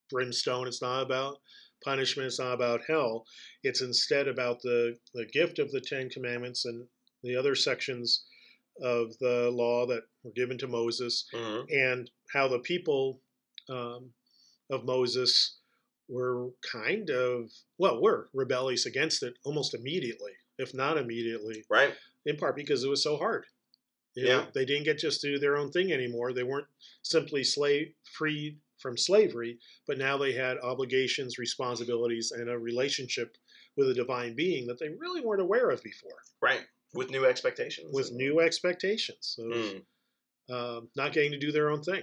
brimstone. 0.08 0.68
It's 0.68 0.82
not 0.82 1.02
about 1.02 1.38
punishment. 1.84 2.26
It's 2.26 2.38
not 2.38 2.54
about 2.54 2.82
hell. 2.86 3.24
It's 3.62 3.82
instead 3.82 4.28
about 4.28 4.60
the 4.62 4.98
the 5.14 5.26
gift 5.26 5.58
of 5.58 5.70
the 5.70 5.80
Ten 5.80 6.08
Commandments 6.10 6.64
and 6.64 6.86
the 7.22 7.36
other 7.36 7.54
sections 7.54 8.24
of 8.80 9.16
the 9.18 9.50
law 9.52 9.86
that 9.86 10.02
were 10.22 10.30
given 10.32 10.56
to 10.58 10.68
Moses, 10.68 11.26
hmm 11.34 11.60
and 11.70 12.10
how 12.32 12.46
the 12.48 12.60
people 12.60 13.20
um, 13.68 14.10
of 14.70 14.84
Moses 14.84 15.56
were 16.08 16.50
kind 16.62 17.10
of 17.10 17.50
well 17.78 18.00
were 18.00 18.28
rebellious 18.32 18.86
against 18.86 19.22
it 19.22 19.34
almost 19.44 19.74
immediately, 19.74 20.32
if 20.58 20.72
not 20.74 20.96
immediately, 20.96 21.64
Right. 21.68 21.94
in 22.24 22.36
part 22.36 22.56
because 22.56 22.82
it 22.84 22.88
was 22.88 23.02
so 23.02 23.16
hard. 23.16 23.44
You 24.14 24.24
know, 24.24 24.30
Yeah. 24.30 24.46
they 24.54 24.64
didn't 24.64 24.84
get 24.84 24.98
just 24.98 25.20
to 25.20 25.32
do 25.32 25.38
their 25.38 25.56
own 25.56 25.70
thing 25.70 25.92
anymore. 25.92 26.32
They 26.32 26.42
weren't 26.44 26.66
simply 27.02 27.44
slave 27.44 27.92
freed 28.04 28.58
from 28.78 28.96
slavery, 28.96 29.58
but 29.86 29.98
now 29.98 30.16
they 30.16 30.32
had 30.32 30.58
obligations, 30.58 31.38
responsibilities, 31.38 32.32
and 32.32 32.48
a 32.48 32.58
relationship 32.58 33.36
with 33.76 33.90
a 33.90 33.94
divine 33.94 34.34
being 34.34 34.66
that 34.66 34.78
they 34.78 34.88
really 34.90 35.20
weren't 35.20 35.42
aware 35.42 35.70
of 35.70 35.82
before, 35.82 36.18
Right. 36.40 36.62
With 36.94 37.10
new 37.10 37.26
expectations. 37.26 37.92
with 37.92 38.12
new 38.12 38.40
expectations 38.40 39.36
of 39.38 39.52
Mm. 39.52 39.84
um, 40.50 40.90
not 40.96 41.12
getting 41.12 41.30
to 41.32 41.38
do 41.38 41.52
their 41.52 41.70
own 41.70 41.82
thing. 41.82 42.02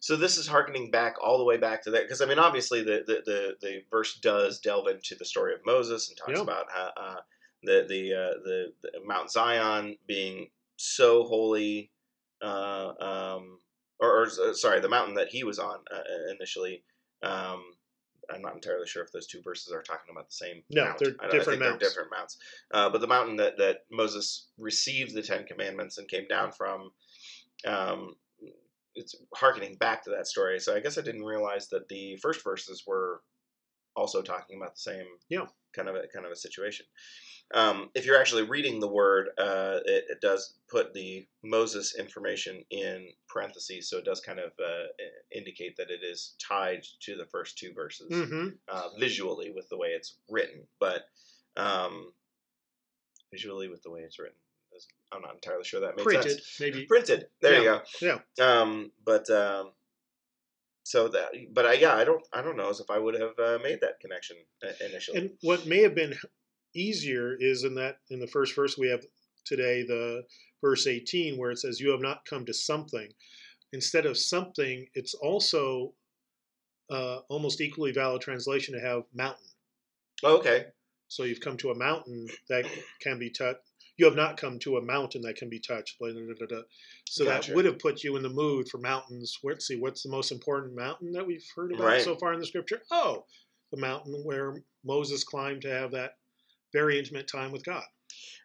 So 0.00 0.14
this 0.16 0.36
is 0.38 0.46
harkening 0.46 0.90
back 0.90 1.16
all 1.22 1.38
the 1.38 1.44
way 1.44 1.56
back 1.56 1.82
to 1.82 1.90
that 1.90 2.02
because 2.02 2.20
I 2.20 2.26
mean 2.26 2.38
obviously 2.38 2.82
the, 2.82 3.02
the, 3.06 3.22
the, 3.26 3.56
the 3.60 3.82
verse 3.90 4.14
does 4.20 4.60
delve 4.60 4.86
into 4.88 5.14
the 5.16 5.24
story 5.24 5.52
of 5.54 5.60
Moses 5.66 6.08
and 6.08 6.16
talks 6.16 6.32
Yeah. 6.38 6.42
about 6.42 6.66
how, 6.70 6.92
uh, 6.96 7.20
the 7.62 7.84
the, 7.88 8.12
uh, 8.14 8.34
the 8.44 8.72
the 8.82 9.00
Mount 9.04 9.30
Zion 9.30 9.96
being 10.06 10.50
so 10.76 11.24
holy, 11.24 11.90
uh, 12.42 12.92
um, 13.00 13.60
or, 14.00 14.22
or 14.22 14.26
uh, 14.26 14.52
sorry, 14.52 14.80
the 14.80 14.88
mountain 14.88 15.14
that 15.14 15.28
he 15.28 15.44
was 15.44 15.58
on 15.58 15.78
uh, 15.92 16.32
initially. 16.34 16.82
Um, 17.22 17.62
I'm 18.32 18.42
not 18.42 18.54
entirely 18.54 18.88
sure 18.88 19.04
if 19.04 19.12
those 19.12 19.26
two 19.26 19.40
verses 19.42 19.72
are 19.72 19.82
talking 19.82 20.10
about 20.10 20.28
the 20.28 20.34
same. 20.34 20.62
No, 20.68 20.84
mount. 20.84 20.98
they're 20.98 21.14
I, 21.20 21.26
I 21.26 21.30
different 21.30 21.60
think 21.60 21.78
they're 21.78 21.88
different 21.88 22.10
mounts. 22.10 22.38
Uh, 22.72 22.90
but 22.90 23.00
the 23.00 23.06
mountain 23.06 23.36
that 23.36 23.56
that 23.58 23.84
Moses 23.90 24.48
received 24.58 25.14
the 25.14 25.22
Ten 25.22 25.44
Commandments 25.44 25.98
and 25.98 26.08
came 26.08 26.26
down 26.28 26.52
from. 26.52 26.90
Um, 27.66 28.16
it's 28.96 29.14
harkening 29.34 29.74
back 29.74 30.02
to 30.04 30.10
that 30.10 30.26
story. 30.26 30.58
So 30.58 30.74
I 30.74 30.80
guess 30.80 30.96
I 30.96 31.02
didn't 31.02 31.24
realize 31.24 31.68
that 31.68 31.88
the 31.88 32.16
first 32.16 32.42
verses 32.42 32.84
were 32.86 33.20
also 33.96 34.22
talking 34.22 34.56
about 34.56 34.74
the 34.74 34.80
same 34.80 35.06
Yeah. 35.28 35.46
kind 35.72 35.88
of 35.88 35.94
a 35.96 36.06
kind 36.12 36.26
of 36.26 36.32
a 36.32 36.36
situation. 36.36 36.86
Um, 37.54 37.90
if 37.94 38.04
you're 38.06 38.20
actually 38.20 38.42
reading 38.42 38.80
the 38.80 38.88
word, 38.88 39.28
uh, 39.38 39.78
it, 39.84 40.04
it 40.08 40.20
does 40.20 40.58
put 40.68 40.92
the 40.92 41.26
Moses 41.44 41.96
information 41.96 42.64
in 42.70 43.08
parentheses, 43.28 43.88
so 43.88 43.98
it 43.98 44.04
does 44.04 44.20
kind 44.20 44.40
of 44.40 44.50
uh, 44.58 44.86
indicate 45.32 45.76
that 45.76 45.90
it 45.90 46.00
is 46.02 46.34
tied 46.38 46.82
to 47.02 47.16
the 47.16 47.26
first 47.26 47.56
two 47.56 47.72
verses 47.72 48.08
hmm 48.12 48.48
uh, 48.68 48.88
visually 48.98 49.52
with 49.54 49.68
the 49.68 49.76
way 49.78 49.88
it's 49.88 50.16
written, 50.28 50.66
but 50.80 51.02
um, 51.56 52.12
visually 53.30 53.68
with 53.68 53.82
the 53.82 53.90
way 53.90 54.00
it's 54.00 54.18
written. 54.18 54.36
I'm 55.12 55.22
not 55.22 55.34
entirely 55.34 55.64
sure 55.64 55.80
that 55.80 55.96
makes 55.96 56.02
Printed, 56.02 56.32
sense. 56.32 56.60
maybe. 56.60 56.84
Printed. 56.86 57.28
There 57.40 57.62
you 57.62 57.80
Yeah. 58.00 58.20
go. 58.38 58.44
Um, 58.44 58.92
but 59.04 59.30
um, 59.30 59.70
so 60.86 61.08
that, 61.08 61.30
but 61.52 61.66
I 61.66 61.72
yeah, 61.72 61.96
I 61.96 62.04
don't, 62.04 62.24
I 62.32 62.42
don't 62.42 62.56
know 62.56 62.70
as 62.70 62.78
if 62.78 62.90
I 62.90 62.98
would 63.00 63.20
have 63.20 63.36
uh, 63.40 63.58
made 63.60 63.80
that 63.80 63.98
connection 63.98 64.36
uh, 64.64 64.70
initially. 64.88 65.18
And 65.18 65.30
what 65.42 65.66
may 65.66 65.82
have 65.82 65.96
been 65.96 66.14
easier 66.76 67.36
is 67.40 67.64
in 67.64 67.74
that 67.74 67.96
in 68.08 68.20
the 68.20 68.28
first 68.28 68.54
verse 68.54 68.78
we 68.78 68.88
have 68.90 69.04
today, 69.44 69.82
the 69.82 70.22
verse 70.62 70.86
18, 70.86 71.38
where 71.38 71.50
it 71.50 71.58
says, 71.58 71.80
"You 71.80 71.90
have 71.90 72.02
not 72.02 72.24
come 72.24 72.46
to 72.46 72.54
something." 72.54 73.08
Instead 73.72 74.06
of 74.06 74.16
something, 74.16 74.86
it's 74.94 75.14
also 75.14 75.92
uh, 76.88 77.18
almost 77.28 77.60
equally 77.60 77.90
valid 77.90 78.22
translation 78.22 78.72
to 78.74 78.80
have 78.80 79.02
mountain. 79.12 79.48
okay. 80.22 80.66
So 81.08 81.24
you've 81.24 81.40
come 81.40 81.56
to 81.56 81.72
a 81.72 81.74
mountain 81.74 82.28
that 82.48 82.64
can 83.00 83.18
be 83.18 83.30
touched. 83.30 83.58
You 83.98 84.04
have 84.06 84.14
not 84.16 84.36
come 84.36 84.58
to 84.60 84.76
a 84.76 84.82
mountain 84.82 85.22
that 85.22 85.36
can 85.36 85.48
be 85.48 85.58
touched. 85.58 85.98
blah, 85.98 86.12
blah, 86.12 86.46
blah. 86.46 86.58
So 87.08 87.24
Gotcha. 87.24 87.50
that 87.50 87.56
would 87.56 87.64
have 87.64 87.78
put 87.78 88.04
you 88.04 88.16
in 88.16 88.22
the 88.22 88.28
mood 88.28 88.68
for 88.68 88.78
mountains. 88.78 89.38
Let's 89.42 89.66
see, 89.66 89.76
what's 89.76 90.02
the 90.02 90.10
most 90.10 90.32
important 90.32 90.74
mountain 90.74 91.12
that 91.12 91.26
we've 91.26 91.44
heard 91.54 91.72
about 91.72 91.84
Right. 91.84 92.02
so 92.02 92.16
far 92.16 92.32
in 92.34 92.40
the 92.40 92.46
scripture? 92.46 92.82
Oh, 92.90 93.24
the 93.70 93.78
mountain 93.78 94.22
where 94.24 94.62
Moses 94.84 95.24
climbed 95.24 95.62
to 95.62 95.70
have 95.70 95.92
that 95.92 96.18
very 96.72 96.98
intimate 96.98 97.26
time 97.26 97.52
with 97.52 97.64
God. 97.64 97.84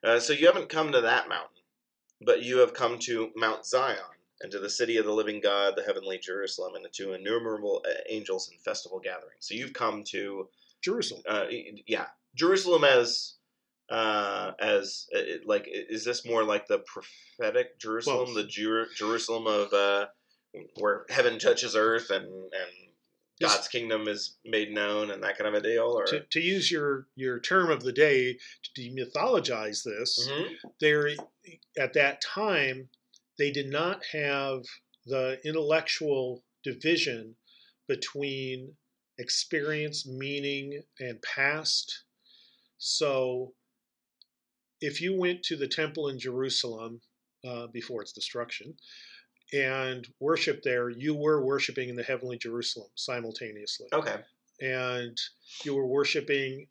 Uh, 0.03 0.19
so 0.19 0.33
you 0.33 0.47
haven't 0.47 0.69
come 0.69 0.91
to 0.91 1.01
that 1.01 1.27
mountain, 1.29 1.61
but 2.21 2.43
you 2.43 2.59
have 2.59 2.73
come 2.73 2.97
to 2.99 3.31
Mount 3.35 3.65
Zion 3.65 3.97
and 4.41 4.51
to 4.51 4.59
the 4.59 4.69
city 4.69 4.97
of 4.97 5.05
the 5.05 5.13
living 5.13 5.39
God, 5.41 5.75
the 5.75 5.83
heavenly 5.83 6.17
Jerusalem, 6.17 6.75
and 6.75 6.85
to 6.93 7.13
innumerable 7.13 7.83
uh, 7.87 7.93
angels 8.09 8.49
and 8.49 8.59
festival 8.61 8.99
gatherings. 8.99 9.35
So 9.41 9.53
you've 9.53 9.73
come 9.73 10.03
to 10.05 10.47
Jerusalem. 10.81 11.21
uh, 11.27 11.45
yeah, 11.85 12.05
Jerusalem 12.35 12.83
as 12.83 13.33
uh, 13.91 14.53
as 14.59 15.07
uh, 15.13 15.19
it- 15.19 15.45
like 15.45 15.65
is 15.67 16.03
this 16.05 16.25
more 16.25 16.43
like 16.43 16.65
the 16.67 16.79
prophetic 16.79 17.77
Jerusalem, 17.79 18.27
Both. 18.27 18.35
the 18.35 18.43
Jer- 18.45 18.87
Jerusalem 18.95 19.45
of 19.47 19.73
uh, 19.73 20.07
where 20.75 21.05
heaven 21.09 21.37
touches 21.39 21.75
earth 21.75 22.09
and 22.09 22.25
and 22.25 22.71
God's 23.41 23.67
kingdom 23.67 24.07
is 24.07 24.37
made 24.45 24.71
known 24.71 25.09
and 25.09 25.23
that 25.23 25.35
kind 25.37 25.47
of 25.47 25.55
a 25.55 25.61
deal, 25.67 25.85
or 25.97 26.05
To, 26.05 26.19
to 26.19 26.39
use 26.39 26.69
your, 26.69 27.07
your 27.15 27.39
term 27.39 27.71
of 27.71 27.81
the 27.81 27.91
day 27.91 28.37
to 28.63 28.81
demythologize 28.81 29.83
this, 29.83 30.27
Mhm. 30.29 30.49
there 30.79 31.09
at 31.75 31.93
that 31.93 32.21
time 32.21 32.89
they 33.39 33.49
did 33.49 33.67
not 33.71 34.05
have 34.11 34.63
the 35.07 35.39
intellectual 35.43 36.43
division 36.63 37.35
between 37.87 38.77
experience 39.17 40.05
meaning 40.07 40.83
and 40.99 41.19
past 41.23 42.03
so 42.77 43.55
if 44.81 45.01
you 45.01 45.15
went 45.15 45.41
to 45.43 45.55
the 45.55 45.67
temple 45.67 46.09
in 46.09 46.19
jerusalem 46.19 46.99
uh, 47.47 47.67
before 47.67 48.01
its 48.01 48.11
destruction 48.11 48.73
and 49.53 50.07
worshiped 50.19 50.63
there 50.63 50.89
you 50.89 51.15
were 51.15 51.43
worshiping 51.45 51.89
in 51.89 51.95
the 51.95 52.03
heavenly 52.03 52.37
jerusalem 52.37 52.89
simultaneously 52.95 53.87
okay, 53.93 54.17
and 54.61 55.17
you 55.63 55.75
were 55.75 55.87
worshiping 55.87 56.65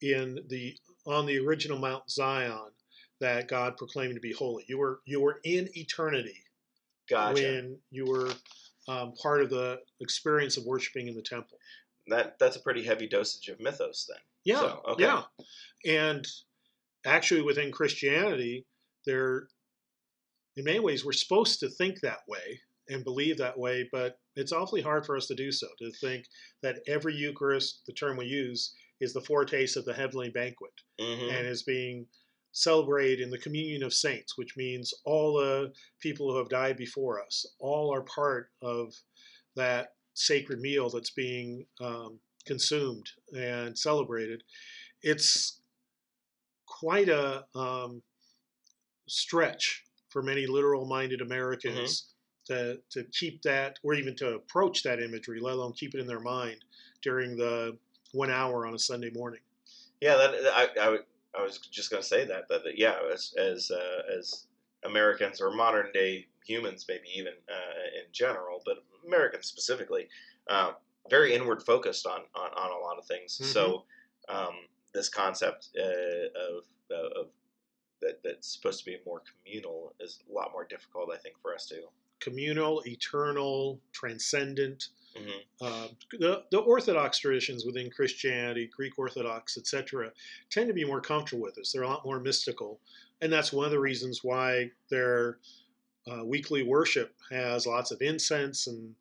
in 0.00 0.38
the 0.48 0.76
on 1.06 1.26
the 1.26 1.38
original 1.38 1.78
Mount 1.78 2.08
Zion 2.10 2.70
that 3.20 3.48
God 3.48 3.76
proclaimed 3.76 4.14
to 4.14 4.20
be 4.20 4.32
holy. 4.32 4.64
You 4.66 4.78
were 4.78 5.00
you 5.04 5.20
were 5.20 5.40
in 5.44 5.68
eternity 5.76 6.42
gotcha. 7.08 7.34
when 7.34 7.78
you 7.90 8.06
were 8.06 8.30
um, 8.88 9.14
part 9.20 9.42
of 9.42 9.50
the 9.50 9.80
experience 10.00 10.56
of 10.56 10.64
worshiping 10.64 11.08
in 11.08 11.14
the 11.14 11.22
temple. 11.22 11.58
that 12.08 12.38
that's 12.38 12.56
a 12.56 12.60
pretty 12.60 12.82
heavy 12.82 13.08
dosage 13.08 13.48
of 13.48 13.60
mythos 13.60 14.06
then. 14.08 14.18
Yeah, 14.44 14.60
So, 14.60 14.82
okay. 14.88 15.04
yeah, 15.04 15.22
and 15.86 16.26
actually 17.04 17.42
within 17.42 17.72
Christianity, 17.72 18.66
there 19.06 19.48
in 20.56 20.64
many 20.64 20.80
ways 20.80 21.04
we're 21.04 21.12
supposed 21.12 21.60
to 21.60 21.68
think 21.68 22.00
that 22.00 22.20
way 22.28 22.60
and 22.88 23.04
believe 23.04 23.38
that 23.38 23.58
way, 23.58 23.88
but 23.92 24.18
it's 24.36 24.52
awfully 24.52 24.82
hard 24.82 25.06
for 25.06 25.16
us 25.16 25.26
to 25.26 25.34
do 25.34 25.50
so. 25.50 25.66
To 25.78 25.90
think 25.92 26.26
that 26.62 26.80
every 26.86 27.14
Eucharist, 27.14 27.82
the 27.86 27.92
term 27.92 28.16
we 28.16 28.26
use, 28.26 28.74
is 29.00 29.12
the 29.12 29.20
foretaste 29.20 29.76
of 29.76 29.84
the 29.84 29.94
heavenly 29.94 30.30
banquet. 30.30 30.72
hmm 31.00 31.30
and 31.30 31.46
is 31.46 31.62
being 31.62 32.06
celebrated 32.52 33.20
in 33.20 33.30
the 33.30 33.38
communion 33.38 33.82
of 33.82 33.92
saints, 33.92 34.38
which 34.38 34.56
means 34.56 34.94
all 35.04 35.34
the 35.38 35.72
people 36.00 36.30
who 36.30 36.38
have 36.38 36.48
died 36.48 36.76
before 36.76 37.20
us, 37.20 37.44
all 37.58 37.92
are 37.92 38.02
part 38.02 38.50
of 38.62 38.94
that 39.56 39.88
sacred 40.14 40.60
meal 40.60 40.88
that's 40.88 41.10
being 41.10 41.66
um, 41.80 42.20
consumed 42.46 43.06
and 43.36 43.76
celebrated. 43.76 44.42
It's 45.02 45.60
quite 46.66 47.08
a 47.08 47.44
um, 47.54 48.02
stretch 49.06 49.84
for 50.08 50.22
many 50.22 50.46
literal 50.46 50.86
minded 50.86 51.20
Americans 51.20 52.14
to, 52.46 52.78
to 52.90 53.04
keep 53.12 53.42
that, 53.42 53.78
or 53.82 53.94
even 53.94 54.14
to 54.16 54.34
approach 54.34 54.82
that 54.82 55.02
imagery, 55.02 55.40
let 55.40 55.54
alone 55.54 55.72
keep 55.72 55.94
it 55.94 56.00
in 56.00 56.06
their 56.06 56.20
mind 56.20 56.64
during 57.02 57.36
the 57.36 57.76
one 58.12 58.30
hour 58.30 58.66
on 58.66 58.74
a 58.74 58.78
Sunday 58.78 59.10
morning. 59.10 59.40
Yeah, 60.00 60.16
that 60.16 60.34
I, 60.54 60.68
I, 60.80 60.98
I 61.38 61.42
was 61.42 61.58
just 61.58 61.90
going 61.90 62.02
to 62.02 62.08
say 62.08 62.24
that 62.26 62.48
that 62.48 62.64
that, 62.64 62.78
yeah, 62.78 62.96
as 63.12 63.34
as 63.38 63.70
uh, 63.70 64.02
as 64.18 64.46
Americans 64.84 65.40
or 65.40 65.50
modern 65.50 65.90
day 65.92 66.26
humans, 66.46 66.84
maybe 66.88 67.08
even 67.16 67.32
uh, 67.48 67.98
in 67.98 68.04
general, 68.12 68.62
but 68.64 68.84
Americans 69.06 69.46
specifically, 69.46 70.08
uh, 70.48 70.72
very 71.10 71.34
inward 71.34 71.62
focused 71.62 72.06
on, 72.06 72.20
on 72.34 72.50
on 72.56 72.70
a 72.70 72.84
lot 72.84 72.98
of 72.98 73.06
things. 73.06 73.40
So 73.52 73.84
um, 74.28 74.54
this 74.94 75.08
concept 75.08 75.68
uh, 75.78 76.28
of 76.38 76.64
of 76.90 77.26
that 78.02 78.20
that's 78.22 78.48
supposed 78.54 78.78
to 78.80 78.84
be 78.84 78.98
more 79.06 79.22
communal 79.44 79.94
is 80.00 80.20
a 80.30 80.32
lot 80.32 80.50
more 80.52 80.64
difficult, 80.64 81.10
I 81.12 81.18
think, 81.18 81.36
for 81.40 81.54
us 81.54 81.66
to. 81.68 81.82
communal, 82.20 82.82
eternal, 82.86 83.78
transcendent. 83.92 84.88
Mhm. 85.14 85.40
Uh, 85.60 85.88
the, 86.12 86.44
the 86.50 86.58
Orthodox 86.58 87.18
traditions 87.18 87.64
within 87.66 87.90
Christianity, 87.90 88.66
Greek 88.74 88.98
Orthodox, 88.98 89.58
etc., 89.58 90.10
tend 90.48 90.68
to 90.68 90.74
be 90.74 90.84
more 90.86 91.00
comfortable 91.02 91.42
with 91.42 91.54
this. 91.54 91.72
They're 91.72 91.82
a 91.82 91.88
lot 91.88 92.04
more 92.04 92.20
mystical, 92.20 92.80
and 93.20 93.30
that's 93.32 93.52
one 93.52 93.66
of 93.66 93.72
the 93.72 93.80
reasons 93.80 94.24
why 94.24 94.70
their 94.88 95.38
uh, 96.10 96.24
weekly 96.24 96.62
worship 96.62 97.14
has 97.30 97.66
lots 97.66 97.90
of 97.90 98.00
incense 98.00 98.66
and 98.68 98.94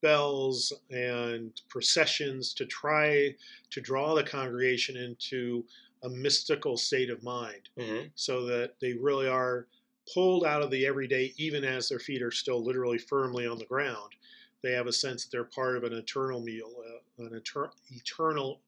bells 0.00 0.72
and 0.90 1.60
processions 1.68 2.54
to 2.54 2.66
try 2.66 3.34
to 3.70 3.80
draw 3.80 4.14
the 4.14 4.22
congregation 4.24 4.96
into 4.96 5.64
a 6.02 6.08
mystical 6.08 6.76
state 6.76 7.10
of 7.10 7.22
mind 7.22 7.68
Mhm. 7.76 8.10
so 8.14 8.44
that 8.46 8.78
they 8.80 8.92
really 8.94 9.26
are 9.26 9.66
pulled 10.14 10.44
out 10.44 10.62
of 10.62 10.70
the 10.70 10.86
everyday, 10.86 11.34
even 11.36 11.64
as 11.64 11.88
their 11.88 11.98
feet 11.98 12.22
are 12.22 12.30
still 12.30 12.64
literally 12.64 12.98
firmly 12.98 13.46
on 13.46 13.58
the 13.58 13.66
ground. 13.66 14.14
They 14.62 14.72
have 14.72 14.86
a 14.86 14.92
sense 14.92 15.24
that 15.24 15.30
they're 15.30 15.44
part 15.44 15.76
of 15.76 15.84
an 15.84 15.92
eternal 15.92 16.40
meal, 16.40 16.74
uh, 17.18 17.24
an 17.24 17.40
eter- 17.40 17.72
eternal 17.90 18.62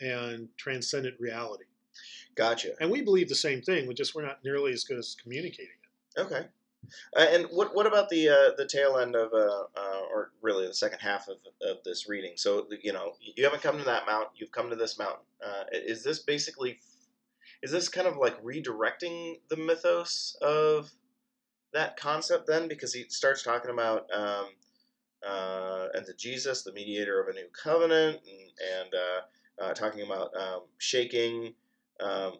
and 0.00 0.48
transcendent 0.56 1.18
reality. 1.20 1.64
Gotcha. 2.34 2.74
And 2.80 2.90
we 2.90 3.02
believe 3.02 3.28
the 3.28 3.34
same 3.34 3.62
thing, 3.62 3.86
we 3.86 3.94
just 3.94 4.14
we're 4.14 4.24
not 4.26 4.42
nearly 4.44 4.72
as 4.72 4.84
good 4.84 4.98
as 4.98 5.14
communicating 5.14 5.76
it. 6.16 6.20
Okay. 6.20 6.48
Uh, 7.16 7.26
and 7.30 7.46
what 7.50 7.74
what 7.74 7.86
about 7.86 8.08
the 8.08 8.28
uh, 8.28 8.50
the 8.56 8.66
tail 8.66 8.98
end 8.98 9.14
of 9.14 9.32
uh, 9.32 9.64
uh, 9.76 10.00
or 10.12 10.32
really 10.40 10.66
the 10.66 10.74
second 10.74 10.98
half 11.00 11.28
of, 11.28 11.36
of 11.62 11.78
this 11.84 12.08
reading? 12.08 12.32
So 12.36 12.66
you 12.82 12.92
know 12.92 13.12
you 13.36 13.44
haven't 13.44 13.62
come 13.62 13.78
to 13.78 13.84
that 13.84 14.06
mount, 14.06 14.28
you've 14.36 14.52
come 14.52 14.70
to 14.70 14.76
this 14.76 14.98
mountain. 14.98 15.24
Uh, 15.44 15.64
is 15.72 16.02
this 16.02 16.20
basically 16.20 16.78
is 17.62 17.70
this 17.70 17.88
kind 17.88 18.06
of 18.06 18.16
like 18.16 18.42
redirecting 18.42 19.36
the 19.48 19.56
mythos 19.56 20.36
of 20.42 20.90
that 21.72 21.96
concept 21.96 22.46
then? 22.46 22.68
Because 22.68 22.92
he 22.92 23.04
starts 23.08 23.42
talking 23.42 23.70
about 23.70 24.06
um, 24.12 24.46
uh, 25.26 25.88
and 25.94 26.04
to 26.06 26.14
Jesus, 26.14 26.62
the 26.62 26.72
mediator 26.72 27.20
of 27.20 27.28
a 27.28 27.32
new 27.32 27.46
covenant, 27.62 28.20
and, 28.26 28.92
and 29.60 29.76
talking 29.76 30.02
about 30.02 30.30
um, 30.36 30.62
shaking 30.78 31.54
um, 32.00 32.32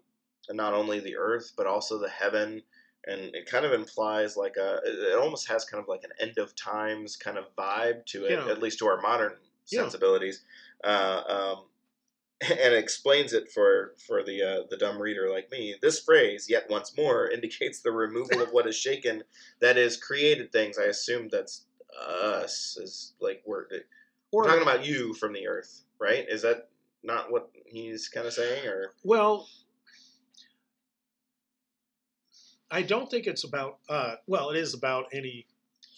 not 0.50 0.74
only 0.74 0.98
the 0.98 1.16
earth 1.16 1.52
but 1.56 1.66
also 1.66 1.98
the 1.98 2.08
heaven 2.08 2.62
and 3.06 3.34
it 3.34 3.46
kind 3.46 3.64
of 3.64 3.72
implies 3.72 4.36
like 4.36 4.56
a 4.56 4.80
it 4.84 5.18
almost 5.18 5.48
has 5.48 5.64
kind 5.64 5.82
of 5.82 5.88
like 5.88 6.04
an 6.04 6.10
end 6.20 6.38
of 6.38 6.54
times 6.54 7.16
kind 7.16 7.36
of 7.38 7.44
vibe 7.56 8.04
to 8.06 8.24
it 8.26 8.32
Yeah. 8.32 8.48
at 8.50 8.62
least 8.62 8.78
to 8.78 8.86
our 8.86 9.00
modern 9.00 9.32
Yeah. 9.68 9.82
sensibilities 9.82 10.44
uh, 10.84 11.22
um, 11.28 11.64
and 12.40 12.74
explains 12.74 13.32
it 13.32 13.50
for 13.52 13.94
for 14.06 14.22
the 14.22 14.42
uh, 14.42 14.62
the 14.70 14.76
dumb 14.76 15.00
reader 15.00 15.30
like 15.30 15.50
me. 15.50 15.76
This 15.80 16.00
phrase, 16.00 16.46
yet 16.48 16.68
once 16.68 16.96
more, 16.96 17.28
indicates 17.36 17.80
the 17.80 17.92
removal 17.92 18.42
of 18.42 18.50
what 18.50 18.66
is 18.66 18.76
shaken, 18.76 19.22
that 19.60 19.76
is 19.76 19.96
created 19.96 20.50
things. 20.52 20.78
I 20.78 20.84
assume 20.84 21.28
that's 21.28 21.66
us 22.00 22.76
is 22.80 23.12
like 23.20 23.42
we're, 23.46 23.66
we're 24.32 24.44
talking 24.46 24.62
about 24.62 24.84
you 24.84 25.12
from 25.14 25.34
the 25.34 25.46
earth, 25.46 25.82
right? 26.00 26.24
Is 26.28 26.42
that 26.42 26.68
not 27.02 27.30
what 27.30 27.50
he's 27.66 28.08
kind 28.08 28.26
of 28.26 28.32
saying, 28.32 28.66
or 28.66 28.94
well? 29.04 29.46
I 32.72 32.82
don't 32.82 33.10
think 33.10 33.26
it's 33.26 33.44
about. 33.44 33.78
Uh, 33.88 34.14
well, 34.26 34.50
it 34.50 34.56
is 34.56 34.74
about 34.74 35.06
any 35.12 35.46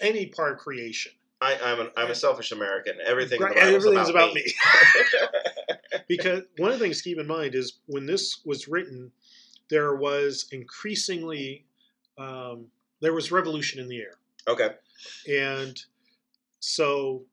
any 0.00 0.26
part 0.26 0.52
of 0.52 0.58
creation. 0.58 1.12
I, 1.40 1.58
I'm 1.62 1.80
an, 1.80 1.90
I'm 1.96 2.10
a 2.10 2.14
selfish 2.14 2.52
American. 2.52 2.94
Everything 3.04 3.40
Right, 3.40 3.56
everything's 3.56 4.08
about, 4.08 4.30
about 4.30 4.34
me. 4.34 4.44
me. 4.44 5.76
because 6.08 6.42
one 6.58 6.72
of 6.72 6.78
the 6.78 6.84
things 6.84 6.98
to 6.98 7.04
keep 7.04 7.18
in 7.18 7.26
mind 7.26 7.54
is 7.54 7.80
when 7.87 8.06
this 8.06 8.40
was 8.44 8.66
written, 8.66 9.12
there 9.68 9.94
was 9.94 10.46
increasingly 10.52 11.66
um, 12.18 12.66
there 13.00 13.12
was 13.12 13.30
revolution 13.30 13.80
in 13.80 13.88
the 13.88 14.00
air, 14.00 14.18
okay. 14.48 14.70
and 15.28 15.80
so 16.60 17.24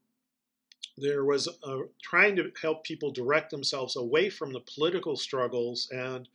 there 0.98 1.24
was 1.24 1.48
uh 1.48 1.78
trying 2.02 2.36
to 2.36 2.52
help 2.62 2.84
people 2.84 3.12
direct 3.12 3.50
themselves 3.50 3.96
away 3.96 4.30
from 4.30 4.52
the 4.52 4.60
political 4.60 5.16
struggles 5.16 5.88
and 5.92 6.28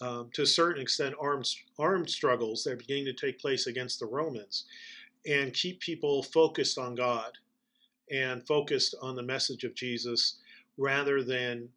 um, 0.00 0.30
to 0.34 0.42
a 0.42 0.46
certain 0.46 0.82
extent 0.82 1.14
armed 1.20 1.48
armed 1.78 2.10
struggles 2.10 2.64
that 2.64 2.72
are 2.72 2.76
beginning 2.76 3.06
to 3.06 3.12
take 3.12 3.38
place 3.38 3.66
against 3.66 4.00
the 4.00 4.06
Romans, 4.06 4.64
and 5.26 5.52
keep 5.52 5.80
people 5.80 6.22
focused 6.22 6.78
on 6.78 6.94
God 6.94 7.32
and 8.10 8.46
focused 8.46 8.94
on 9.00 9.16
the 9.16 9.22
message 9.22 9.64
of 9.64 9.74
Jesus 9.74 10.38
rather 10.76 11.22
than 11.22 11.68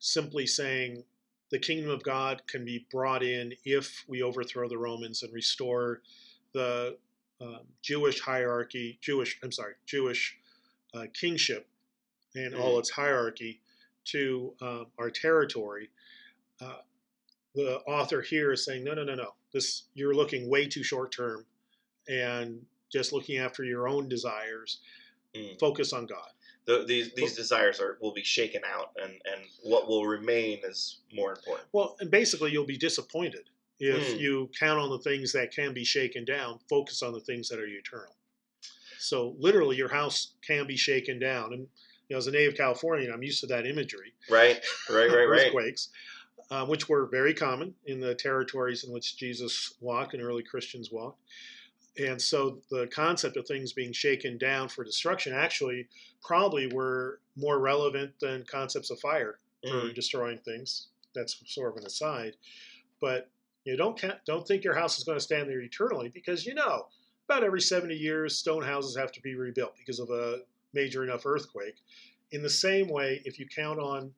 simply 0.00 0.46
saying 0.46 1.04
the 1.50 1.58
kingdom 1.58 1.90
of 1.90 2.02
God 2.02 2.42
can 2.46 2.64
be 2.64 2.86
brought 2.90 3.22
in 3.22 3.54
if 3.64 4.04
we 4.08 4.22
overthrow 4.22 4.68
the 4.68 4.78
Romans 4.78 5.22
and 5.22 5.32
restore 5.32 6.02
the 6.52 6.96
um, 7.40 7.60
Jewish 7.82 8.20
hierarchy, 8.20 8.98
Jewish, 9.00 9.38
I'm 9.42 9.52
sorry, 9.52 9.74
Jewish 9.86 10.36
uh, 10.94 11.04
kingship 11.14 11.66
and 12.34 12.54
all 12.54 12.78
its 12.78 12.90
hierarchy 12.90 13.60
to 14.06 14.54
um, 14.60 14.86
our 14.98 15.10
territory. 15.10 15.90
Uh, 16.60 16.78
the 17.54 17.78
author 17.86 18.20
here 18.22 18.52
is 18.52 18.64
saying, 18.64 18.84
no, 18.84 18.94
no, 18.94 19.04
no, 19.04 19.14
no. 19.14 19.34
This 19.52 19.84
you're 19.94 20.14
looking 20.14 20.48
way 20.48 20.66
too 20.68 20.82
short 20.82 21.12
term, 21.12 21.44
and 22.08 22.60
just 22.90 23.12
looking 23.12 23.38
after 23.38 23.64
your 23.64 23.88
own 23.88 24.08
desires. 24.08 24.80
Mm. 25.34 25.58
Focus 25.58 25.92
on 25.92 26.06
God. 26.06 26.28
The, 26.66 26.84
these 26.86 27.12
these 27.14 27.34
desires 27.34 27.80
are 27.80 27.98
will 28.00 28.12
be 28.12 28.22
shaken 28.22 28.62
out, 28.70 28.92
and 29.02 29.12
and 29.12 29.42
what 29.62 29.88
will 29.88 30.06
remain 30.06 30.58
is 30.64 30.98
more 31.12 31.30
important. 31.32 31.68
Well, 31.72 31.96
and 32.00 32.10
basically, 32.10 32.50
you'll 32.52 32.66
be 32.66 32.76
disappointed 32.76 33.48
if 33.80 34.16
Mm. 34.16 34.20
you 34.20 34.50
count 34.58 34.78
on 34.80 34.90
the 34.90 34.98
things 34.98 35.32
that 35.32 35.52
can 35.54 35.72
be 35.72 35.84
shaken 35.84 36.24
down. 36.24 36.58
Focus 36.68 37.02
on 37.02 37.12
the 37.12 37.20
things 37.20 37.48
that 37.48 37.58
are 37.58 37.66
eternal. 37.66 38.14
So, 38.98 39.34
literally, 39.38 39.76
your 39.76 39.88
house 39.88 40.34
can 40.46 40.66
be 40.66 40.76
shaken 40.76 41.18
down. 41.18 41.52
And 41.52 41.68
you 42.08 42.14
know, 42.14 42.18
as 42.18 42.26
a 42.26 42.30
native 42.32 42.56
Californian, 42.56 43.12
I'm 43.12 43.22
used 43.22 43.40
to 43.40 43.46
that 43.48 43.66
imagery. 43.66 44.12
Right, 44.28 44.60
right, 44.90 45.08
right, 45.10 45.24
right. 45.28 45.46
Earthquakes, 45.46 45.90
uh, 46.50 46.64
which 46.66 46.88
were 46.88 47.06
very 47.06 47.34
common 47.34 47.74
in 47.86 48.00
the 48.00 48.14
territories 48.14 48.84
in 48.84 48.92
which 48.92 49.16
Jesus 49.16 49.74
walked 49.80 50.14
and 50.14 50.22
early 50.22 50.42
Christians 50.42 50.90
walked. 50.90 51.20
And 51.98 52.20
so, 52.20 52.60
the 52.70 52.86
concept 52.86 53.36
of 53.36 53.46
things 53.46 53.72
being 53.72 53.92
shaken 53.92 54.38
down 54.38 54.68
for 54.68 54.84
destruction 54.84 55.32
actually 55.34 55.88
probably 56.22 56.68
were 56.68 57.20
more 57.36 57.58
relevant 57.58 58.12
than 58.20 58.44
concepts 58.44 58.90
of 58.90 59.00
fire 59.00 59.40
for 59.62 59.74
Mm. 59.90 59.94
destroying 59.94 60.38
things. 60.38 60.88
That's 61.14 61.42
sort 61.52 61.72
of 61.72 61.78
an 61.78 61.86
aside, 61.86 62.36
but 63.00 63.28
you 63.64 63.76
don't 63.76 64.00
don't 64.24 64.46
think 64.46 64.62
your 64.62 64.74
house 64.74 64.96
is 64.98 65.04
going 65.04 65.18
to 65.18 65.24
stand 65.24 65.48
there 65.50 65.60
eternally 65.60 66.08
because 66.08 66.46
you 66.46 66.54
know 66.54 66.88
about 67.28 67.42
every 67.44 67.60
70 67.60 67.94
years 67.94 68.36
stone 68.36 68.62
houses 68.62 68.96
have 68.96 69.12
to 69.12 69.20
be 69.20 69.34
rebuilt 69.34 69.74
because 69.76 69.98
of 69.98 70.10
a 70.10 70.42
major 70.72 71.02
enough 71.02 71.26
earthquake. 71.26 71.76
In 72.30 72.42
the 72.42 72.50
same 72.50 72.88
way, 72.88 73.20
if 73.24 73.38
you 73.38 73.46
count 73.48 73.80
on 73.80 74.14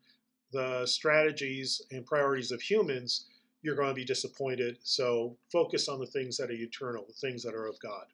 the 0.52 0.86
strategies 0.86 1.82
and 1.90 2.04
priorities 2.04 2.50
of 2.52 2.60
humans, 2.60 3.26
you're 3.62 3.76
going 3.76 3.88
to 3.88 3.94
be 3.94 4.04
disappointed. 4.04 4.78
So 4.82 5.36
focus 5.52 5.88
on 5.88 6.00
the 6.00 6.06
things 6.06 6.36
that 6.38 6.50
are 6.50 6.54
eternal, 6.54 7.04
the 7.06 7.14
things 7.14 7.42
that 7.42 7.54
are 7.54 7.66
of 7.66 7.78
God. 7.80 8.06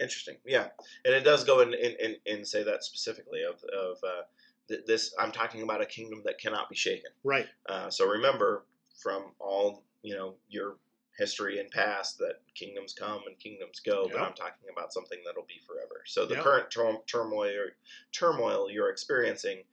Interesting, 0.00 0.36
yeah, 0.46 0.68
and 1.04 1.12
it 1.12 1.24
does 1.24 1.42
go 1.42 1.60
in 1.60 1.74
in, 1.74 1.96
in, 1.98 2.16
in 2.24 2.44
say 2.44 2.62
that 2.62 2.84
specifically 2.84 3.40
of 3.42 3.56
of 3.64 3.96
uh, 4.04 4.22
th- 4.68 4.82
this. 4.86 5.12
I'm 5.18 5.32
talking 5.32 5.62
about 5.62 5.82
a 5.82 5.86
kingdom 5.86 6.22
that 6.24 6.38
cannot 6.38 6.68
be 6.70 6.76
shaken. 6.76 7.10
Right. 7.24 7.46
Uh, 7.68 7.90
so 7.90 8.08
remember 8.08 8.64
from 9.02 9.32
all 9.40 9.82
you 10.02 10.14
know 10.14 10.34
your 10.48 10.76
history 11.18 11.58
and 11.58 11.68
past 11.72 12.16
that 12.18 12.34
kingdoms 12.54 12.94
come 12.96 13.22
and 13.26 13.36
kingdoms 13.40 13.80
go, 13.80 14.08
but 14.10 14.20
I'm 14.20 14.34
talking 14.34 14.68
about 14.72 14.92
something 14.92 15.18
that'll 15.26 15.42
be 15.48 15.60
forever. 15.66 16.02
So 16.06 16.26
the 16.26 16.36
Yeah. 16.36 16.42
current 16.42 16.70
tur- 16.70 17.02
turmoil 17.08 17.52
turmoil 18.12 18.70
you're 18.70 18.90
experiencing 18.90 19.64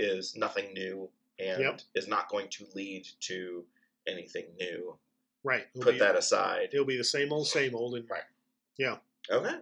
is 0.00 0.34
nothing 0.36 0.72
new 0.72 1.08
and 1.38 1.60
Yep. 1.60 1.80
is 1.94 2.08
not 2.08 2.28
going 2.28 2.48
to 2.50 2.66
lead 2.74 3.06
to 3.20 3.64
anything 4.06 4.46
new. 4.58 4.98
Right. 5.44 5.66
It'll 5.74 5.84
Put 5.84 5.94
be, 5.94 5.98
that 6.00 6.16
aside. 6.16 6.70
It'll 6.72 6.84
be 6.84 6.96
the 6.96 7.04
same 7.04 7.32
old, 7.32 7.46
same 7.46 7.74
old. 7.74 7.94
And 7.94 8.08
Right. 8.08 8.22
Yeah. 8.76 8.96
Okay. 9.30 9.56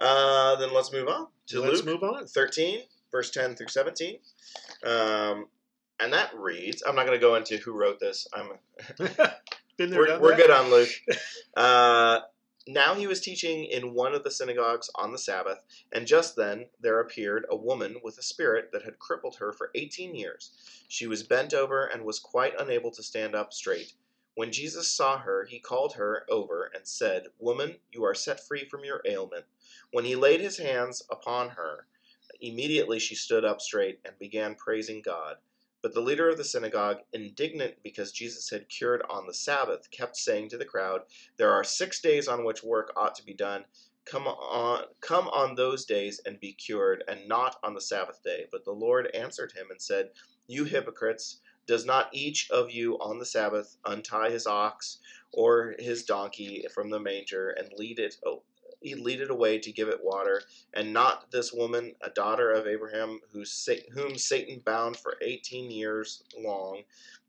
Uh, 0.00 0.56
then 0.56 0.72
let's 0.72 0.92
move 0.92 1.08
on 1.08 1.28
to 1.48 1.60
let's 1.60 1.84
Luke 1.84 2.00
move 2.00 2.02
on. 2.02 2.26
13, 2.26 2.82
verse 3.10 3.30
10 3.30 3.56
through 3.56 3.68
17. 3.68 4.18
Um, 4.84 5.48
and 6.00 6.12
that 6.12 6.34
reads, 6.34 6.82
I'm 6.86 6.94
not 6.94 7.06
going 7.06 7.18
to 7.18 7.26
go 7.26 7.34
into 7.34 7.56
who 7.58 7.72
wrote 7.72 7.98
this. 8.00 8.26
I'm 8.32 8.50
Been 9.76 9.90
there, 9.90 10.00
we're, 10.00 10.20
we're 10.20 10.36
good 10.36 10.50
on 10.50 10.70
Luke. 10.70 10.90
Uh, 11.56 12.20
now 12.68 12.94
he 12.94 13.06
was 13.06 13.22
teaching 13.22 13.64
in 13.64 13.94
one 13.94 14.14
of 14.14 14.24
the 14.24 14.30
synagogues 14.30 14.90
on 14.94 15.10
the 15.10 15.18
Sabbath, 15.18 15.60
and 15.90 16.06
just 16.06 16.36
then 16.36 16.66
there 16.78 17.00
appeared 17.00 17.46
a 17.48 17.56
woman 17.56 17.96
with 18.02 18.18
a 18.18 18.22
spirit 18.22 18.72
that 18.72 18.82
had 18.82 18.98
crippled 18.98 19.36
her 19.36 19.54
for 19.54 19.70
18 19.74 20.14
years. 20.14 20.50
She 20.86 21.06
was 21.06 21.22
bent 21.22 21.54
over 21.54 21.86
and 21.86 22.04
was 22.04 22.18
quite 22.18 22.52
unable 22.60 22.90
to 22.90 23.02
stand 23.02 23.34
up 23.34 23.54
straight. 23.54 23.94
When 24.34 24.52
Jesus 24.52 24.86
saw 24.86 25.16
her, 25.16 25.46
he 25.46 25.58
called 25.58 25.94
her 25.94 26.26
over 26.28 26.70
and 26.74 26.86
said, 26.86 27.28
Woman, 27.38 27.76
you 27.90 28.04
are 28.04 28.14
set 28.14 28.46
free 28.46 28.68
from 28.68 28.84
your 28.84 29.00
ailment. 29.06 29.46
When 29.90 30.04
he 30.04 30.14
laid 30.14 30.42
his 30.42 30.58
hands 30.58 31.02
upon 31.10 31.48
her, 31.48 31.86
immediately 32.38 32.98
she 32.98 33.14
stood 33.14 33.46
up 33.46 33.62
straight 33.62 33.98
and 34.04 34.18
began 34.18 34.54
praising 34.54 35.00
God. 35.00 35.38
But 35.80 35.94
the 35.94 36.00
leader 36.00 36.28
of 36.28 36.36
the 36.36 36.44
synagogue, 36.44 36.98
indignant 37.12 37.82
because 37.84 38.10
Jesus 38.10 38.50
had 38.50 38.68
cured 38.68 39.02
on 39.08 39.26
the 39.26 39.34
Sabbath, 39.34 39.90
kept 39.90 40.16
saying 40.16 40.48
to 40.48 40.58
the 40.58 40.64
crowd, 40.64 41.02
There 41.36 41.52
are 41.52 41.62
six 41.62 42.00
days 42.00 42.26
on 42.26 42.44
which 42.44 42.64
work 42.64 42.92
ought 42.96 43.14
to 43.14 43.24
be 43.24 43.34
done. 43.34 43.64
Come 44.04 44.26
on, 44.26 44.86
come 45.00 45.28
on 45.28 45.54
those 45.54 45.84
days 45.84 46.20
and 46.24 46.40
be 46.40 46.52
cured, 46.52 47.04
and 47.06 47.28
not 47.28 47.56
on 47.62 47.74
the 47.74 47.80
Sabbath 47.80 48.22
day. 48.22 48.46
But 48.50 48.64
the 48.64 48.72
Lord 48.72 49.08
answered 49.14 49.52
him 49.52 49.70
and 49.70 49.80
said, 49.80 50.10
You 50.46 50.64
hypocrites, 50.64 51.40
does 51.66 51.84
not 51.84 52.08
each 52.12 52.50
of 52.50 52.70
you 52.70 52.98
on 52.98 53.18
the 53.18 53.26
Sabbath 53.26 53.76
untie 53.84 54.30
his 54.30 54.46
ox 54.46 54.98
or 55.32 55.76
his 55.78 56.04
donkey 56.04 56.66
from 56.74 56.90
the 56.90 56.98
manger 56.98 57.50
and 57.50 57.72
lead 57.74 57.98
it 57.98 58.16
lead 58.82 59.20
it 59.20 59.30
away 59.30 59.58
to 59.58 59.72
give 59.72 59.88
it 59.88 60.00
water? 60.02 60.42
And 60.74 60.92
not 60.92 61.30
this 61.30 61.52
woman, 61.52 61.94
a 62.00 62.10
daughter 62.10 62.52
of 62.52 62.66
Abraham, 62.66 63.20
who, 63.32 63.44
whom 63.92 64.16
Satan 64.16 64.62
bound 64.64 64.96
for 64.96 65.16
eighteen 65.22 65.70
years 65.70 66.22
long, 66.38 66.82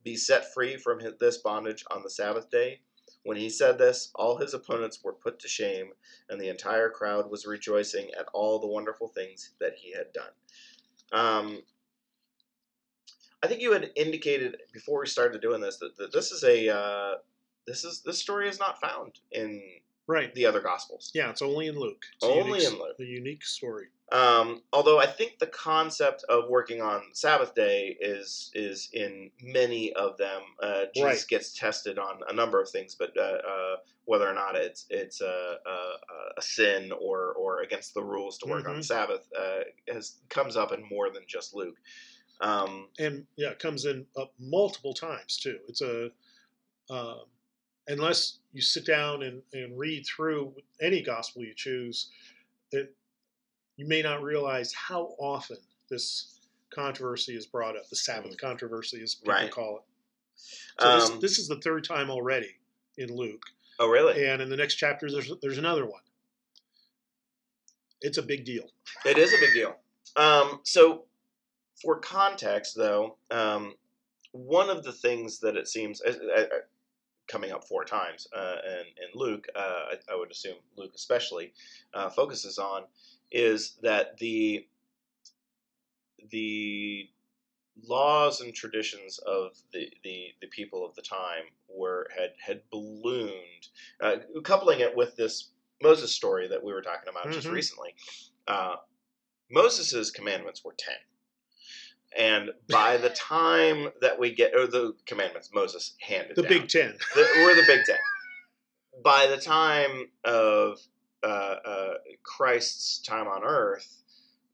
be 0.04 0.16
set 0.16 0.54
free 0.54 0.78
from 0.78 1.00
his, 1.00 1.14
this 1.20 1.38
bondage 1.38 1.84
on 1.92 2.04
the 2.04 2.10
Sabbath 2.10 2.50
day? 2.50 2.82
When 3.24 3.36
he 3.36 3.50
said 3.50 3.78
this, 3.78 4.12
all 4.16 4.38
his 4.38 4.54
opponents 4.54 5.04
were 5.04 5.14
put 5.14 5.40
to 5.40 5.48
shame, 5.48 5.88
and 6.30 6.40
the 6.40 6.50
entire 6.50 6.90
crowd 6.90 7.30
was 7.30 7.46
rejoicing 7.46 8.10
at 8.18 8.28
all 8.34 8.60
the 8.60 8.68
wonderful 8.68 9.10
things 9.10 9.52
that 9.60 9.74
he 9.76 9.92
had 9.92 10.14
done. 10.14 10.32
Um, 11.12 11.64
I 13.44 13.48
think 13.48 13.62
you 13.62 13.74
had 13.74 13.92
indicated 13.96 14.58
before 14.74 15.00
we 15.00 15.08
started 15.08 15.42
doing 15.42 15.62
this 15.62 15.78
that, 15.78 15.98
that 15.98 16.14
this 16.14 16.32
is 16.32 16.44
a 16.44 16.70
uh, 16.70 17.16
this 17.68 17.84
is 17.84 18.02
this 18.02 18.20
story 18.20 18.48
is 18.48 18.60
not 18.60 18.80
found 18.80 19.20
in 19.32 19.62
Right. 20.10 20.34
the 20.34 20.48
other 20.48 20.60
gospels. 20.60 21.12
Yeah, 21.14 21.30
it's 21.30 21.44
only 21.44 21.68
in 21.68 21.80
Luke. 21.80 22.04
It's 22.16 22.26
Only 22.26 22.62
unique, 22.64 22.64
in 22.74 22.80
Luke. 22.80 22.98
The 22.98 23.06
unique 23.06 23.46
story. 23.46 23.86
Um, 24.12 24.64
although 24.74 24.98
I 25.00 25.06
think 25.06 25.38
the 25.38 25.46
concept 25.46 26.24
of 26.30 26.50
working 26.50 26.82
on 26.82 27.04
Sabbath 27.14 27.54
day 27.54 27.96
is 28.02 28.50
is 28.56 28.90
in 28.92 29.30
many 29.44 29.94
of 29.94 30.18
them. 30.18 30.42
Uh, 30.64 30.86
Jesus 30.96 31.04
Right. 31.04 31.26
gets 31.30 31.54
tested 31.54 32.00
on 32.00 32.22
a 32.28 32.34
number 32.34 32.60
of 32.60 32.68
things, 32.72 32.96
but 32.98 33.16
uh, 33.16 33.22
uh, 33.22 33.76
whether 34.06 34.28
or 34.28 34.34
not 34.34 34.56
it's 34.56 34.88
it's 34.90 35.22
a, 35.22 35.58
a, 35.64 35.94
a 36.38 36.42
sin 36.42 36.92
or 36.92 37.34
or 37.34 37.62
against 37.62 37.94
the 37.94 38.04
rules 38.04 38.40
to 38.40 38.48
work 38.50 38.68
on 38.68 38.78
the 38.78 38.82
Mhm. 38.82 38.86
Sabbath 38.86 39.28
uh, 39.38 39.60
has 39.94 40.22
comes 40.30 40.58
up 40.58 40.72
in 40.72 40.84
more 40.90 41.12
than 41.12 41.22
just 41.28 41.54
Luke. 41.54 41.78
Um, 42.42 42.88
and 42.98 43.28
yeah, 43.36 43.52
it 43.52 43.60
comes 43.60 43.86
in 43.86 44.08
up 44.18 44.34
multiple 44.40 44.96
times 44.96 45.38
too. 45.38 45.60
It's 45.68 45.82
a 45.82 46.10
um, 46.90 47.26
unless 47.90 48.38
you 48.54 48.62
sit 48.62 48.86
down 48.86 49.24
and, 49.24 49.42
and 49.54 49.78
read 49.78 50.06
through 50.06 50.54
any 50.82 51.02
gospel 51.02 51.44
you 51.44 51.54
choose, 51.56 52.10
that 52.72 52.94
you 53.78 53.88
may 53.88 54.02
not 54.02 54.22
realize 54.24 54.72
how 54.74 55.16
often 55.20 55.58
this 55.90 56.40
controversy 56.70 57.36
is 57.36 57.46
brought 57.46 57.76
up. 57.76 57.88
The 57.90 57.96
Sabbath 57.96 58.34
Mhm. 58.34 58.40
controversy, 58.40 59.02
as 59.02 59.16
people 59.16 59.34
Right. 59.34 59.52
call 59.52 59.78
it. 59.78 59.84
So 60.80 60.94
this, 60.94 61.10
Um, 61.10 61.20
this 61.20 61.40
is 61.40 61.48
the 61.48 61.60
third 61.62 61.84
time 61.84 62.10
already 62.10 62.56
in 62.98 63.14
Luke, 63.14 63.44
oh, 63.80 63.88
really? 63.88 64.26
and 64.26 64.42
in 64.42 64.50
the 64.50 64.56
next 64.56 64.76
chapter, 64.76 65.12
there's 65.12 65.32
there's 65.42 65.58
another 65.58 65.86
one. 65.86 66.04
It's 68.02 68.18
a 68.18 68.24
big 68.24 68.46
deal. 68.46 68.72
It 69.06 69.18
is 69.18 69.34
a 69.34 69.38
big 69.38 69.54
deal. 69.54 69.78
Um, 70.16 70.62
so, 70.64 71.06
for 71.82 72.00
context, 72.00 72.76
though, 72.76 73.18
um, 73.32 73.76
one 74.32 74.70
of 74.70 74.84
the 74.84 74.94
things 74.94 75.40
that 75.40 75.58
it 75.58 75.68
seems 75.68 76.02
uh, 76.02 76.48
coming 77.30 77.52
up 77.52 77.64
four 77.66 77.86
times 77.86 78.28
uh, 78.36 78.56
in, 78.66 78.80
in 79.04 79.10
Luke, 79.14 79.48
uh, 79.56 79.60
I, 79.94 79.96
I 80.12 80.16
would 80.18 80.32
assume 80.32 80.56
Luke 80.76 80.92
especially 80.96 81.54
uh, 81.94 82.10
focuses 82.10 82.58
on, 82.58 82.84
is 83.32 83.78
that 83.84 84.18
the 84.18 84.66
the 86.32 87.10
laws 87.84 88.42
and 88.42 88.54
traditions 88.54 89.20
of 89.20 89.52
the, 89.72 89.88
the, 90.04 90.28
the 90.42 90.48
people 90.48 90.86
of 90.86 90.94
the 90.96 91.02
time 91.02 91.44
were 91.70 92.10
had 92.16 92.32
had 92.46 92.62
ballooned, 92.72 93.68
uh, 94.02 94.18
coupling 94.44 94.82
it 94.82 94.96
with 94.96 95.16
this 95.16 95.52
Moses 95.82 96.12
story 96.12 96.48
that 96.50 96.62
we 96.64 96.74
were 96.74 96.82
talking 96.82 97.08
about 97.10 97.32
just 97.32 97.48
Mhm. 97.48 97.54
recently. 97.54 97.96
Uh, 98.48 98.76
Moses' 99.50 100.12
commandments 100.12 100.64
were 100.64 100.76
ten, 100.78 100.98
and 102.18 102.50
by 102.70 102.98
the 102.98 103.10
time 103.10 103.90
that 104.02 104.20
we 104.20 104.34
get, 104.34 104.56
or 104.56 104.68
the 104.68 104.94
commandments 105.06 105.50
Moses 105.54 105.94
handed 106.00 106.36
The 106.36 106.42
down, 106.44 106.50
Big 106.52 106.68
Ten. 106.68 106.96
the, 107.16 107.28
we're 107.38 107.56
the 107.56 107.64
Big 107.68 107.82
Ten. 107.86 107.98
By 109.04 109.28
the 109.28 109.38
time 109.38 110.08
of 110.26 110.80
uh, 111.24 111.26
uh, 111.26 111.94
Christ's 112.24 113.00
time 113.00 113.28
on 113.28 113.44
Earth, 113.44 114.02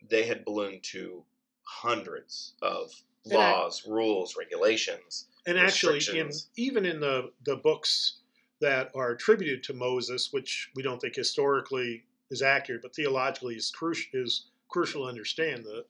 they 0.10 0.24
had 0.24 0.46
ballooned 0.46 0.84
to 0.84 1.24
hundreds 1.64 2.54
of 2.62 2.92
And 3.26 3.34
I- 3.34 3.52
laws, 3.54 3.86
rules, 3.88 4.36
regulations. 4.38 5.28
And 5.48 5.58
actually, 5.60 6.00
in, 6.18 6.32
even 6.58 6.86
in 6.86 7.00
the, 7.00 7.32
the 7.46 7.56
books 7.58 8.18
that 8.62 8.90
are 8.96 9.12
attributed 9.12 9.64
to 9.66 9.74
Moses, 9.74 10.30
which 10.32 10.72
we 10.76 10.82
don't 10.82 11.00
think 11.00 11.16
historically 11.16 12.04
is 12.32 12.42
accurate, 12.42 12.82
but 12.82 12.96
theologically 12.96 13.54
is 13.56 13.70
crucial, 13.72 14.10
is 14.14 14.48
crucial 14.70 15.04
to 15.04 15.10
understand 15.10 15.64
the 15.64 15.86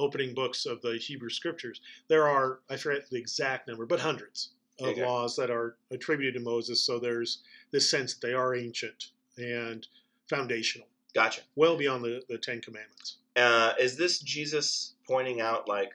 opening 0.00 0.34
books 0.34 0.66
of 0.66 0.80
the 0.82 0.96
Hebrew 0.96 1.30
scriptures. 1.30 1.80
There 2.08 2.26
are, 2.26 2.60
I 2.68 2.76
forget 2.76 3.08
the 3.10 3.18
exact 3.18 3.68
number, 3.68 3.86
but 3.86 4.00
hundreds 4.00 4.50
of 4.80 4.96
laws 4.96 5.36
that 5.36 5.50
are 5.50 5.76
attributed 5.90 6.34
to 6.34 6.40
Moses. 6.40 6.80
So 6.80 6.98
there's 6.98 7.42
this 7.70 7.90
sense 7.90 8.14
that 8.14 8.26
they 8.26 8.32
are 8.32 8.54
ancient 8.54 9.10
and 9.36 9.86
foundational, 10.28 10.88
Gotcha. 11.14 11.42
well 11.54 11.76
beyond 11.76 12.02
the, 12.04 12.22
the 12.28 12.38
Ten 12.38 12.60
Commandments. 12.60 13.18
Uh, 13.36 13.74
is 13.78 13.96
this 13.96 14.20
Jesus 14.20 14.94
pointing 15.06 15.40
out, 15.40 15.68
like, 15.68 15.90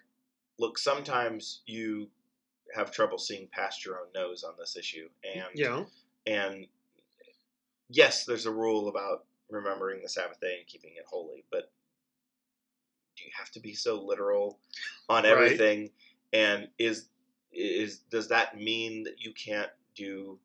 look, 0.60 0.78
sometimes 0.78 1.62
you 1.66 2.08
have 2.76 2.92
trouble 2.92 3.18
seeing 3.18 3.48
past 3.52 3.86
your 3.86 3.96
own 4.00 4.08
nose 4.14 4.44
on 4.44 4.54
this 4.60 4.78
issue, 4.78 5.10
and 5.24 5.48
know, 5.56 5.88
and 6.28 6.68
yes, 7.90 8.26
there's 8.26 8.46
a 8.46 8.52
rule 8.52 8.88
about 8.88 9.26
remembering 9.50 10.02
the 10.02 10.10
Sabbath 10.10 10.40
day 10.40 10.58
and 10.60 10.68
keeping 10.68 10.92
it 10.98 11.06
holy, 11.08 11.44
but 11.52 11.72
do 13.16 13.24
you 13.24 13.32
have 13.38 13.52
to 13.52 13.60
be 13.60 13.74
so 13.74 14.02
literal 14.02 14.60
on 15.10 15.24
Right. 15.24 15.32
everything? 15.32 15.92
And 16.34 16.68
is 16.78 17.08
is 17.52 18.00
does 18.10 18.28
that 18.30 18.58
mean 18.60 19.04
that 19.04 19.24
you 19.24 19.32
can't 19.34 19.72
do 19.96 20.38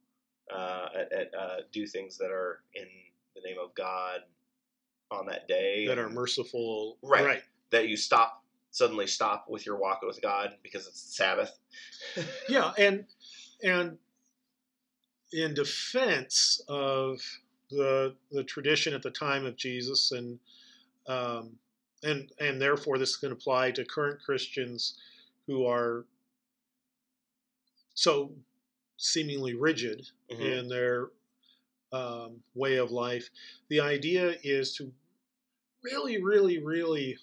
uh, 0.54 0.88
at, 0.94 1.12
at, 1.12 1.35
uh, 1.35 1.56
do 1.72 1.87
things 1.87 2.16
that 2.18 2.30
are 2.30 2.62
in 2.74 2.87
the 3.35 3.40
name 3.40 3.56
of 3.62 3.74
God 3.74 4.20
on 5.11 5.26
that 5.26 5.48
day 5.48 5.87
that 5.87 5.98
are 5.98 6.09
merciful. 6.09 6.98
Right. 7.02 7.24
right. 7.24 7.42
that 7.70 7.88
you 7.88 7.96
stop 7.96 8.44
suddenly 8.72 9.06
stop 9.06 9.46
with 9.48 9.66
your 9.66 9.76
walk 9.76 10.02
with 10.02 10.22
God 10.22 10.56
because 10.62 10.87
it's 10.87 11.04
the 11.04 11.12
Sabbath? 11.12 11.59
Yeah, 12.48 12.72
and 12.76 13.04
and 13.62 13.96
in 15.33 15.54
defense 15.54 16.61
of 16.68 17.20
the 17.70 18.14
the 18.33 18.42
tradition 18.44 18.94
at 18.94 19.02
the 19.02 19.11
time 19.11 19.46
of 19.46 19.56
Jesus, 19.56 20.12
and 20.12 20.38
um, 21.06 21.52
and 22.02 22.30
and 22.38 22.60
therefore 22.60 22.98
this 22.98 23.16
can 23.16 23.32
apply 23.32 23.70
to 23.72 23.84
current 23.84 24.20
Christians 24.22 24.98
who 25.46 25.66
are 25.66 26.04
so 27.94 28.34
seemingly 28.96 29.54
rigid 29.54 30.08
Mhm. 30.30 30.40
in 30.58 30.68
their 30.68 31.10
um, 31.92 32.42
way 32.54 32.76
of 32.76 32.92
life. 32.92 33.30
The 33.68 33.80
idea 33.80 34.38
is 34.44 34.74
to 34.76 34.92
really, 35.82 36.22
really, 36.22 36.58
really 36.58 37.18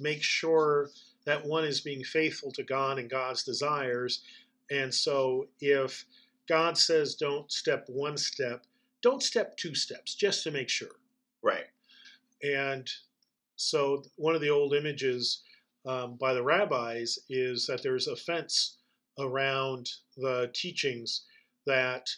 make 0.00 0.22
sure 0.22 0.90
that 1.24 1.44
one 1.44 1.64
is 1.64 1.80
being 1.80 2.02
faithful 2.02 2.50
to 2.52 2.64
God 2.64 2.98
and 2.98 3.08
God's 3.08 3.44
desires. 3.44 4.24
And 4.70 4.92
so 4.92 5.48
if 5.60 6.06
God 6.48 6.76
says 6.76 7.14
don't 7.14 7.50
step 7.52 7.88
one 7.88 8.16
step, 8.16 8.66
don't 9.00 9.22
step 9.22 9.56
two 9.56 9.74
steps 9.76 10.14
just 10.16 10.42
to 10.42 10.50
make 10.50 10.68
sure. 10.68 10.96
Right. 11.40 11.66
And 12.42 12.90
so 13.60 14.02
one 14.16 14.34
of 14.34 14.40
the 14.40 14.50
old 14.50 14.74
images 14.74 15.42
um, 15.86 16.16
by 16.16 16.32
the 16.32 16.42
rabbis 16.42 17.18
is 17.28 17.66
that 17.66 17.82
there's 17.82 18.08
a 18.08 18.16
fence 18.16 18.78
around 19.18 19.88
the 20.16 20.50
teachings 20.54 21.26
that 21.66 22.08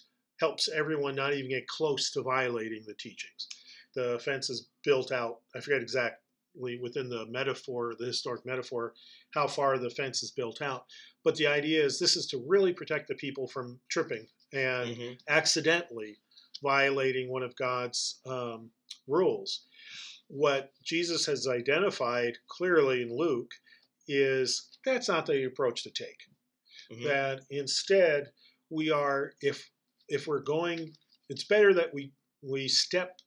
helps 0.41 0.69
everyone 0.69 1.15
not 1.15 1.35
even 1.35 1.51
get 1.51 1.67
close 1.67 2.11
to 2.11 2.23
violating 2.23 2.85
the 2.87 2.95
teachings. 2.95 3.49
The 3.95 4.21
fence 4.25 4.51
is 4.51 4.69
built 4.85 5.13
out, 5.13 5.41
I 5.55 5.61
forget 5.61 5.83
exactly 5.83 6.79
within 6.81 7.09
the 7.09 7.27
metaphor, 7.27 7.95
the 7.99 8.07
historic 8.07 8.45
metaphor, 8.47 8.95
how 9.35 9.47
far 9.47 9.79
the 9.79 9.91
fence 9.91 10.23
is 10.23 10.31
built 10.31 10.63
out. 10.63 10.87
But 11.25 11.37
the 11.37 11.47
idea 11.47 11.85
is 11.85 11.99
this 11.99 12.17
is 12.17 12.27
to 12.29 12.45
really 12.47 12.73
protect 12.73 13.09
the 13.09 13.15
people 13.15 13.47
from 13.49 13.81
tripping 13.89 14.29
and 14.53 14.97
Mhm. 14.97 15.19
accidentally 15.29 16.19
violating 16.63 17.29
one 17.29 17.43
of 17.43 17.57
God's 17.57 18.21
um, 18.27 18.71
rules. 19.07 19.67
What 20.33 20.73
Jesus 20.83 21.27
has 21.27 21.47
identified 21.47 22.38
clearly 22.49 23.03
in 23.03 23.14
Luke 23.14 23.53
is 24.09 24.79
that's 24.83 25.07
not 25.07 25.27
the 25.27 25.45
approach 25.45 25.83
to 25.83 25.90
take. 25.90 26.23
Mhm. 26.90 27.05
That 27.05 27.42
instead 27.51 28.33
we 28.71 28.90
are, 28.90 29.35
if 29.42 29.71
if 30.09 30.27
we're 30.27 30.40
going, 30.40 30.97
it's 31.29 31.45
better 31.45 31.75
that 31.75 31.92
we 31.92 32.12
we 32.40 32.66
step 32.66 33.21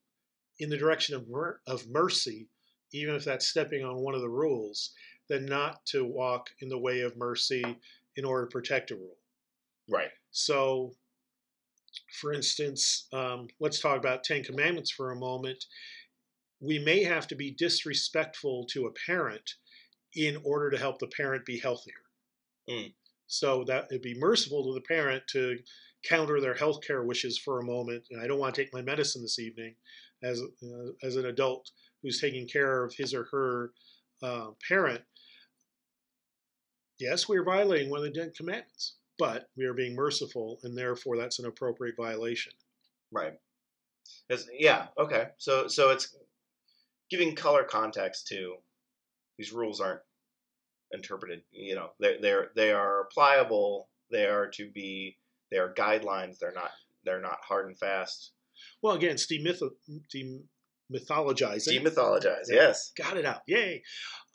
in 0.57 0.69
the 0.69 0.77
direction 0.77 1.13
of 1.13 1.27
mer- 1.27 1.61
of 1.67 1.87
mercy, 1.87 2.49
even 2.91 3.13
if 3.13 3.23
that's 3.23 3.49
stepping 3.49 3.83
on 3.83 3.97
one 3.97 4.15
of 4.15 4.21
the 4.21 4.29
rules, 4.43 4.91
than 5.27 5.45
not 5.45 5.85
to 5.85 6.03
walk 6.05 6.49
in 6.59 6.69
the 6.69 6.79
way 6.79 7.01
of 7.01 7.15
mercy 7.17 7.63
in 8.15 8.25
order 8.25 8.47
to 8.47 8.51
protect 8.51 8.89
a 8.89 8.95
rule. 8.95 9.19
Right. 9.87 10.11
So, 10.31 10.97
for 12.19 12.33
instance, 12.33 13.07
um, 13.13 13.47
let's 13.59 13.79
talk 13.79 13.99
about 13.99 14.23
Ten 14.23 14.43
Commandments 14.43 14.89
for 14.89 15.11
a 15.11 15.15
moment. 15.15 15.63
We 16.59 16.79
may 16.79 17.03
have 17.03 17.27
to 17.27 17.35
be 17.35 17.51
disrespectful 17.51 18.65
to 18.71 18.85
a 18.85 18.93
parent 19.05 19.55
in 20.15 20.37
order 20.43 20.71
to 20.71 20.77
help 20.77 20.99
the 20.99 21.07
parent 21.07 21.45
be 21.45 21.59
healthier. 21.59 21.93
Mm. 22.69 22.93
So 23.27 23.63
that 23.65 23.85
it'd 23.89 24.01
be 24.01 24.17
merciful 24.17 24.63
to 24.65 24.73
the 24.73 24.85
parent 24.87 25.23
to 25.31 25.57
counter 26.07 26.39
their 26.39 26.55
healthcare 26.55 27.05
wishes 27.05 27.37
for 27.37 27.59
a 27.59 27.65
moment. 27.65 28.03
And 28.11 28.21
I 28.21 28.27
don't 28.27 28.39
want 28.39 28.55
to 28.55 28.61
take 28.61 28.73
my 28.73 28.81
medicine 28.81 29.21
this 29.21 29.39
evening, 29.39 29.75
as 30.23 30.41
uh, 30.41 30.91
as 31.03 31.15
an 31.15 31.25
adult 31.25 31.69
who's 32.01 32.21
taking 32.21 32.47
care 32.47 32.83
of 32.83 32.93
his 32.95 33.13
or 33.13 33.25
her 33.31 33.71
uh, 34.21 34.47
parent. 34.67 35.01
Yes, 36.99 37.27
we 37.27 37.37
are 37.37 37.43
violating 37.43 37.89
one 37.89 37.99
of 37.99 38.05
the 38.05 38.17
Ten 38.17 38.31
Commandments, 38.37 38.95
but 39.17 39.49
we 39.57 39.65
are 39.65 39.73
being 39.73 39.95
merciful, 39.95 40.59
and 40.63 40.77
therefore 40.77 41.17
that's 41.17 41.39
an 41.39 41.45
appropriate 41.45 41.95
violation. 41.97 42.53
Right. 43.11 43.33
It's, 44.29 44.47
yeah. 44.57 44.87
Okay. 44.97 45.27
So 45.37 45.67
so 45.67 45.89
it's 45.89 46.15
giving 47.09 47.35
color 47.35 47.63
context 47.63 48.27
to 48.27 48.55
these 49.37 49.51
rules 49.53 49.79
aren't 49.81 50.01
interpreted. 50.91 51.41
You 51.51 51.75
know, 51.75 51.89
they're 51.99 52.21
they're 52.21 52.51
they 52.55 52.71
are 52.71 53.07
pliable. 53.13 53.89
They 54.11 54.25
are 54.25 54.47
to 54.51 54.69
be. 54.71 55.17
They 55.51 55.57
are 55.57 55.73
guidelines. 55.73 56.37
They're 56.39 56.53
not. 56.53 56.71
They're 57.03 57.21
not 57.21 57.39
hard 57.47 57.67
and 57.67 57.77
fast. 57.77 58.31
Well, 58.81 58.95
again, 58.95 59.11
it's 59.11 59.27
demyth- 59.27 59.61
demythologizing. 60.91 61.81
Demythologize. 61.83 62.45
Yes. 62.49 62.91
got 62.97 63.17
it 63.17 63.25
out 63.25 63.41
yay 63.47 63.83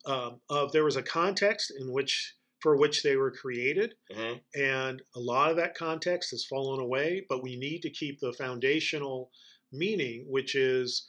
um, 0.07 0.41
of 0.49 0.73
there 0.73 0.85
was 0.85 0.97
a 0.97 1.03
context 1.03 1.73
in 1.79 1.93
which 1.93 2.35
for 2.61 2.77
which 2.77 3.03
they 3.03 3.17
were 3.17 3.31
created 3.31 3.95
hmm 4.13 4.35
and 4.55 5.03
a 5.15 5.21
lot 5.21 5.51
of 5.51 5.57
that 5.57 5.75
context 5.75 6.31
has 6.31 6.45
fallen 6.45 6.81
away 6.81 7.25
but 7.29 7.43
we 7.43 7.57
need 7.57 7.81
to 7.83 7.91
keep 7.91 8.19
the 8.21 8.33
foundational 8.33 9.31
meaning 9.73 10.25
which 10.29 10.55
is 10.55 11.09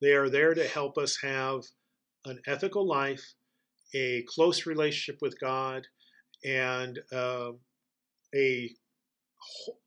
they 0.00 0.14
are 0.14 0.28
there 0.30 0.54
to 0.54 0.66
help 0.68 0.98
us 0.98 1.20
have 1.22 1.62
an 2.26 2.40
ethical 2.46 2.86
life 2.86 3.34
a 3.94 4.22
close 4.28 4.66
relationship 4.66 5.20
with 5.22 5.40
god 5.40 5.86
and 6.44 7.00
um 7.12 7.60
a, 8.34 8.74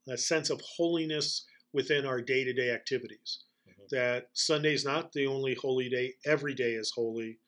a 0.07 0.18
sense 0.18 0.49
of 0.49 0.62
holiness 0.78 1.45
within 1.74 2.05
our 2.05 2.22
day-to-day 2.22 2.72
activities 2.72 3.43
Mhm. 3.66 3.89
that 3.91 4.30
Sunday 4.34 4.74
is 4.74 4.86
not 4.86 5.12
the 5.14 5.26
only 5.26 5.55
holy 5.55 5.89
day. 5.89 6.16
Every 6.26 6.53
day 6.53 6.74
is 6.74 6.91
holy, 6.95 7.39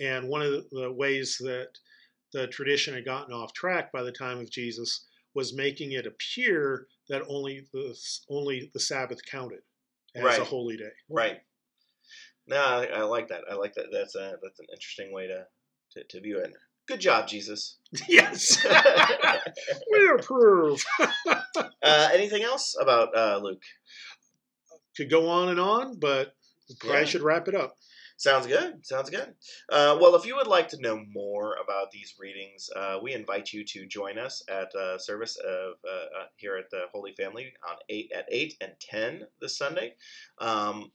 And 0.00 0.28
one 0.28 0.42
of 0.42 0.52
the, 0.52 0.68
the 0.72 0.92
ways 0.92 1.38
that 1.40 1.70
the 2.32 2.48
tradition 2.48 2.94
had 2.94 3.04
gotten 3.06 3.34
off 3.34 3.52
track 3.54 3.92
by 3.92 4.02
the 4.02 4.12
time 4.12 4.38
of 4.38 4.50
Jesus 4.50 5.06
was 5.34 5.54
making 5.56 5.92
it 5.92 6.06
appear 6.06 6.88
that 7.08 7.22
only 7.28 7.68
the 7.72 7.98
only 8.30 8.70
the 8.74 8.80
Sabbath 8.80 9.24
counted 9.26 9.62
as 10.16 10.22
Right. 10.24 10.40
a 10.40 10.44
holy 10.46 10.76
day. 10.76 10.92
Right. 11.08 11.42
No, 12.46 12.56
I, 12.56 12.84
I 12.86 13.02
like 13.02 13.28
that. 13.28 13.42
I 13.50 13.54
like 13.54 13.74
that. 13.74 13.86
That's 13.92 14.14
a 14.14 14.34
that's 14.42 14.60
an 14.60 14.66
interesting 14.72 15.12
way 15.12 15.26
to 15.28 15.44
to, 15.92 16.04
to 16.04 16.20
view 16.20 16.38
it. 16.38 16.52
Good 16.86 17.00
job, 17.00 17.28
Jesus. 17.28 17.78
Yes, 18.08 18.64
uh, 18.66 19.38
we 19.92 20.08
approve. 20.18 20.84
anything 21.82 22.42
else 22.42 22.76
about 22.80 23.16
uh, 23.16 23.38
Luke? 23.42 23.62
Could 24.96 25.10
go 25.10 25.28
on 25.28 25.48
and 25.48 25.60
on, 25.60 25.98
but 25.98 26.34
probably 26.80 27.00
Yeah. 27.00 27.04
should 27.06 27.22
wrap 27.22 27.48
it 27.48 27.54
up. 27.54 27.74
Sounds 28.16 28.46
good. 28.46 28.84
Sounds 28.84 29.08
good. 29.08 29.34
Uh, 29.70 29.96
well, 29.98 30.14
if 30.14 30.26
you 30.26 30.36
would 30.36 30.46
like 30.46 30.68
to 30.68 30.80
know 30.80 31.02
more 31.10 31.54
about 31.54 31.90
these 31.90 32.14
readings, 32.18 32.68
uh, 32.76 32.98
we 33.02 33.14
invite 33.14 33.50
you 33.52 33.64
to 33.64 33.86
join 33.86 34.18
us 34.18 34.42
at 34.46 34.74
uh, 34.74 34.98
service 34.98 35.36
of 35.36 35.74
uh, 35.88 36.20
uh, 36.20 36.26
here 36.36 36.56
at 36.56 36.68
the 36.70 36.82
Holy 36.92 37.12
Family 37.14 37.50
on 37.66 37.76
eight 37.88 38.12
at 38.14 38.26
eight 38.30 38.54
and 38.60 38.72
ten 38.78 39.26
this 39.40 39.56
Sunday. 39.56 39.94
Um, 40.38 40.92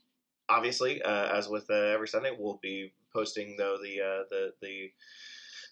obviously, 0.48 1.02
uh, 1.02 1.36
as 1.36 1.48
with 1.48 1.66
uh, 1.70 1.74
every 1.74 2.08
Sunday, 2.08 2.32
we'll 2.36 2.58
be 2.62 2.92
posting 3.12 3.56
though 3.56 3.76
the 3.82 4.00
uh, 4.00 4.24
the 4.30 4.52
the 4.62 4.90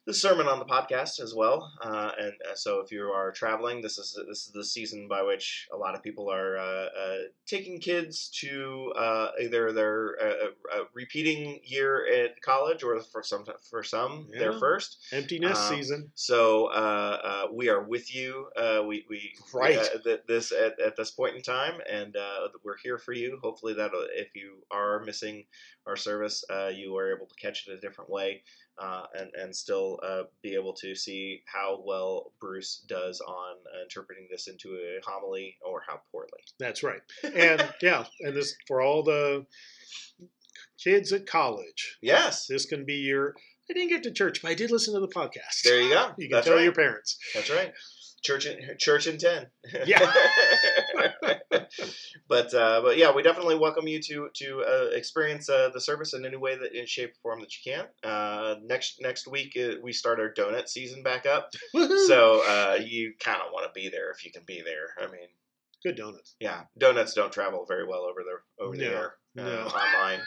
the 0.06 0.14
sermon 0.14 0.46
on 0.46 0.58
the 0.58 0.64
podcast 0.66 1.20
as 1.20 1.34
well. 1.34 1.72
Uh, 1.82 2.10
and 2.18 2.32
uh, 2.50 2.54
so, 2.54 2.80
if 2.80 2.92
you 2.92 3.02
are 3.04 3.32
traveling, 3.32 3.80
this 3.80 3.98
is 3.98 4.18
this 4.28 4.46
is 4.46 4.52
the 4.52 4.64
season 4.64 5.08
by 5.08 5.22
which 5.22 5.66
a 5.72 5.76
lot 5.76 5.94
of 5.94 6.02
people 6.02 6.30
are 6.30 6.58
uh, 6.58 6.62
uh, 7.02 7.18
taking 7.46 7.80
kids 7.80 8.28
to 8.40 8.92
uh, 8.96 9.28
either 9.40 9.72
their 9.72 10.16
uh, 10.20 10.76
uh, 10.76 10.84
repeating 10.92 11.60
year 11.64 12.06
at 12.06 12.40
college, 12.42 12.82
or 12.82 13.00
for 13.00 13.22
some 13.22 13.44
for 13.70 13.82
some 13.82 14.28
their 14.38 14.52
first. 14.52 14.98
Empty 15.12 15.38
nest 15.38 15.70
Um, 15.70 15.76
season. 15.76 16.12
So 16.14 16.66
uh, 16.66 17.18
uh, 17.24 17.46
we 17.52 17.68
are 17.68 17.82
with 17.82 18.14
you. 18.14 18.48
Uh, 18.56 18.82
we 18.86 19.06
we 19.08 19.32
Right. 19.52 19.78
uh, 19.78 19.98
th- 20.02 20.20
this 20.26 20.52
at, 20.52 20.78
at 20.80 20.96
this 20.96 21.10
point 21.12 21.36
in 21.36 21.42
time, 21.42 21.80
and 21.90 22.16
uh, 22.16 22.48
we're 22.62 22.76
here 22.82 22.98
for 22.98 23.12
you. 23.12 23.38
Hopefully 23.42 23.74
that 23.74 23.90
if 24.14 24.34
you 24.34 24.64
are 24.70 25.00
missing 25.04 25.46
our 25.86 25.96
service, 25.96 26.44
uh, 26.50 26.68
you 26.74 26.96
are 26.96 27.14
able 27.16 27.26
to 27.26 27.34
catch 27.34 27.66
it 27.66 27.72
a 27.72 27.80
different 27.80 28.10
way, 28.10 28.42
uh, 28.78 29.04
and 29.18 29.30
and 29.34 29.54
still 29.54 29.93
uh, 30.02 30.22
be 30.42 30.54
able 30.54 30.72
to 30.74 30.94
see 30.94 31.42
how 31.46 31.82
well 31.84 32.32
Bruce 32.40 32.82
does 32.88 33.20
on 33.20 33.56
interpreting 33.82 34.26
this 34.30 34.48
into 34.48 34.68
a 34.74 35.00
homily, 35.04 35.56
or 35.64 35.82
how 35.86 36.00
poorly. 36.10 36.28
That's 36.58 36.82
right. 36.82 37.00
And 37.34 37.68
yeah, 37.82 38.04
and 38.20 38.34
this 38.36 38.54
for 38.66 38.80
all 38.80 39.02
the 39.02 39.46
kids 40.82 41.12
at 41.12 41.26
college. 41.26 41.98
Yes, 42.02 42.46
This 42.46 42.66
can 42.66 42.84
be 42.84 42.94
your. 42.94 43.34
I 43.70 43.72
didn't 43.72 43.88
get 43.88 44.02
to 44.02 44.12
church, 44.12 44.42
but 44.42 44.50
I 44.50 44.54
did 44.54 44.70
listen 44.70 44.92
to 44.92 45.00
the 45.00 45.08
podcast. 45.08 45.62
there 45.64 45.80
you 45.80 45.88
go. 45.88 46.10
You 46.18 46.28
can 46.28 46.36
That's 46.36 46.46
tell 46.46 46.56
right. 46.56 46.64
your 46.64 46.72
parents. 46.74 47.18
That's 47.34 47.48
right. 47.50 47.72
Church 48.24 48.46
in 48.46 48.58
church 48.78 49.06
in 49.06 49.18
ten. 49.18 49.46
Yeah. 49.84 50.00
but 52.28 52.54
uh, 52.54 52.80
but 52.82 52.96
yeah, 52.96 53.12
we 53.12 53.22
definitely 53.22 53.56
welcome 53.56 53.86
you 53.86 54.00
to 54.00 54.28
to 54.34 54.62
uh, 54.62 54.96
experience 54.96 55.48
uh, 55.50 55.68
the 55.74 55.80
service 55.80 56.14
in 56.14 56.24
any 56.24 56.38
way 56.38 56.56
that 56.56 56.72
in 56.72 56.86
shape 56.86 57.10
or 57.10 57.34
form 57.34 57.40
that 57.40 57.52
you 57.54 57.72
can. 57.72 57.86
Uh, 58.02 58.56
next 58.62 59.00
next 59.00 59.26
week 59.26 59.56
uh, 59.60 59.74
we 59.82 59.92
start 59.92 60.20
our 60.20 60.32
donut 60.32 60.68
season 60.68 61.02
back 61.02 61.26
up, 61.26 61.50
Woohoo! 61.74 62.06
so 62.06 62.42
uh, 62.48 62.78
you 62.82 63.12
kind 63.20 63.40
of 63.44 63.52
want 63.52 63.66
to 63.66 63.78
be 63.78 63.88
there 63.90 64.10
if 64.10 64.24
you 64.24 64.32
can 64.32 64.42
be 64.46 64.62
there. 64.64 64.94
I 64.98 65.10
mean, 65.10 65.28
good 65.82 65.96
donuts. 65.96 66.34
yeah, 66.40 66.62
donuts 66.78 67.14
don't 67.14 67.32
travel 67.32 67.66
very 67.68 67.86
well 67.86 68.02
over 68.02 68.22
the 68.22 68.64
over 68.64 68.76
the 68.76 68.86
air 68.86 69.14
no. 69.34 69.44
online. 69.66 70.20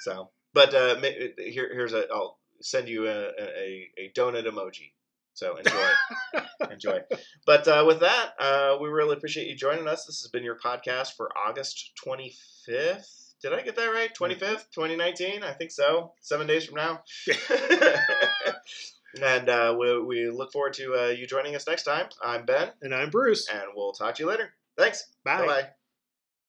So, 0.00 0.30
but 0.52 0.74
uh, 0.74 0.96
here 1.38 1.70
here's 1.72 1.94
a 1.94 2.06
I'll 2.12 2.38
send 2.60 2.88
you 2.88 3.06
a 3.08 3.28
a, 3.38 3.88
a 3.98 4.12
donut 4.14 4.46
emoji. 4.46 4.92
So 5.38 5.54
enjoy, 5.56 5.88
enjoy. 6.72 6.98
But 7.46 7.68
uh, 7.68 7.84
with 7.86 8.00
that, 8.00 8.32
uh, 8.40 8.76
we 8.80 8.88
really 8.88 9.16
appreciate 9.16 9.46
you 9.46 9.54
joining 9.54 9.86
us. 9.86 10.04
This 10.04 10.20
has 10.22 10.30
been 10.32 10.42
your 10.42 10.58
podcast 10.58 11.12
for 11.14 11.30
August 11.38 11.92
25th. 12.04 13.34
Did 13.40 13.52
I 13.52 13.62
get 13.62 13.76
that 13.76 13.86
right? 13.86 14.12
25th, 14.12 14.64
2019? 14.74 15.44
I 15.44 15.52
think 15.52 15.70
so. 15.70 16.12
Seven 16.22 16.48
days 16.48 16.64
from 16.66 16.74
now. 16.74 17.02
and 19.22 19.48
uh, 19.48 19.76
we, 19.78 20.02
we 20.02 20.28
look 20.28 20.50
forward 20.50 20.72
to 20.74 20.94
uh, 20.94 21.06
you 21.06 21.24
joining 21.28 21.54
us 21.54 21.68
next 21.68 21.84
time. 21.84 22.06
I'm 22.20 22.44
Ben, 22.44 22.70
And 22.82 22.92
I'm 22.92 23.10
Bruce. 23.10 23.48
and 23.48 23.62
we'll 23.76 23.92
talk 23.92 24.16
to 24.16 24.24
you 24.24 24.28
later. 24.28 24.52
Thanks. 24.76 25.04
Bye. 25.24 25.38
Bye 25.38 25.46
bye. 25.46 25.68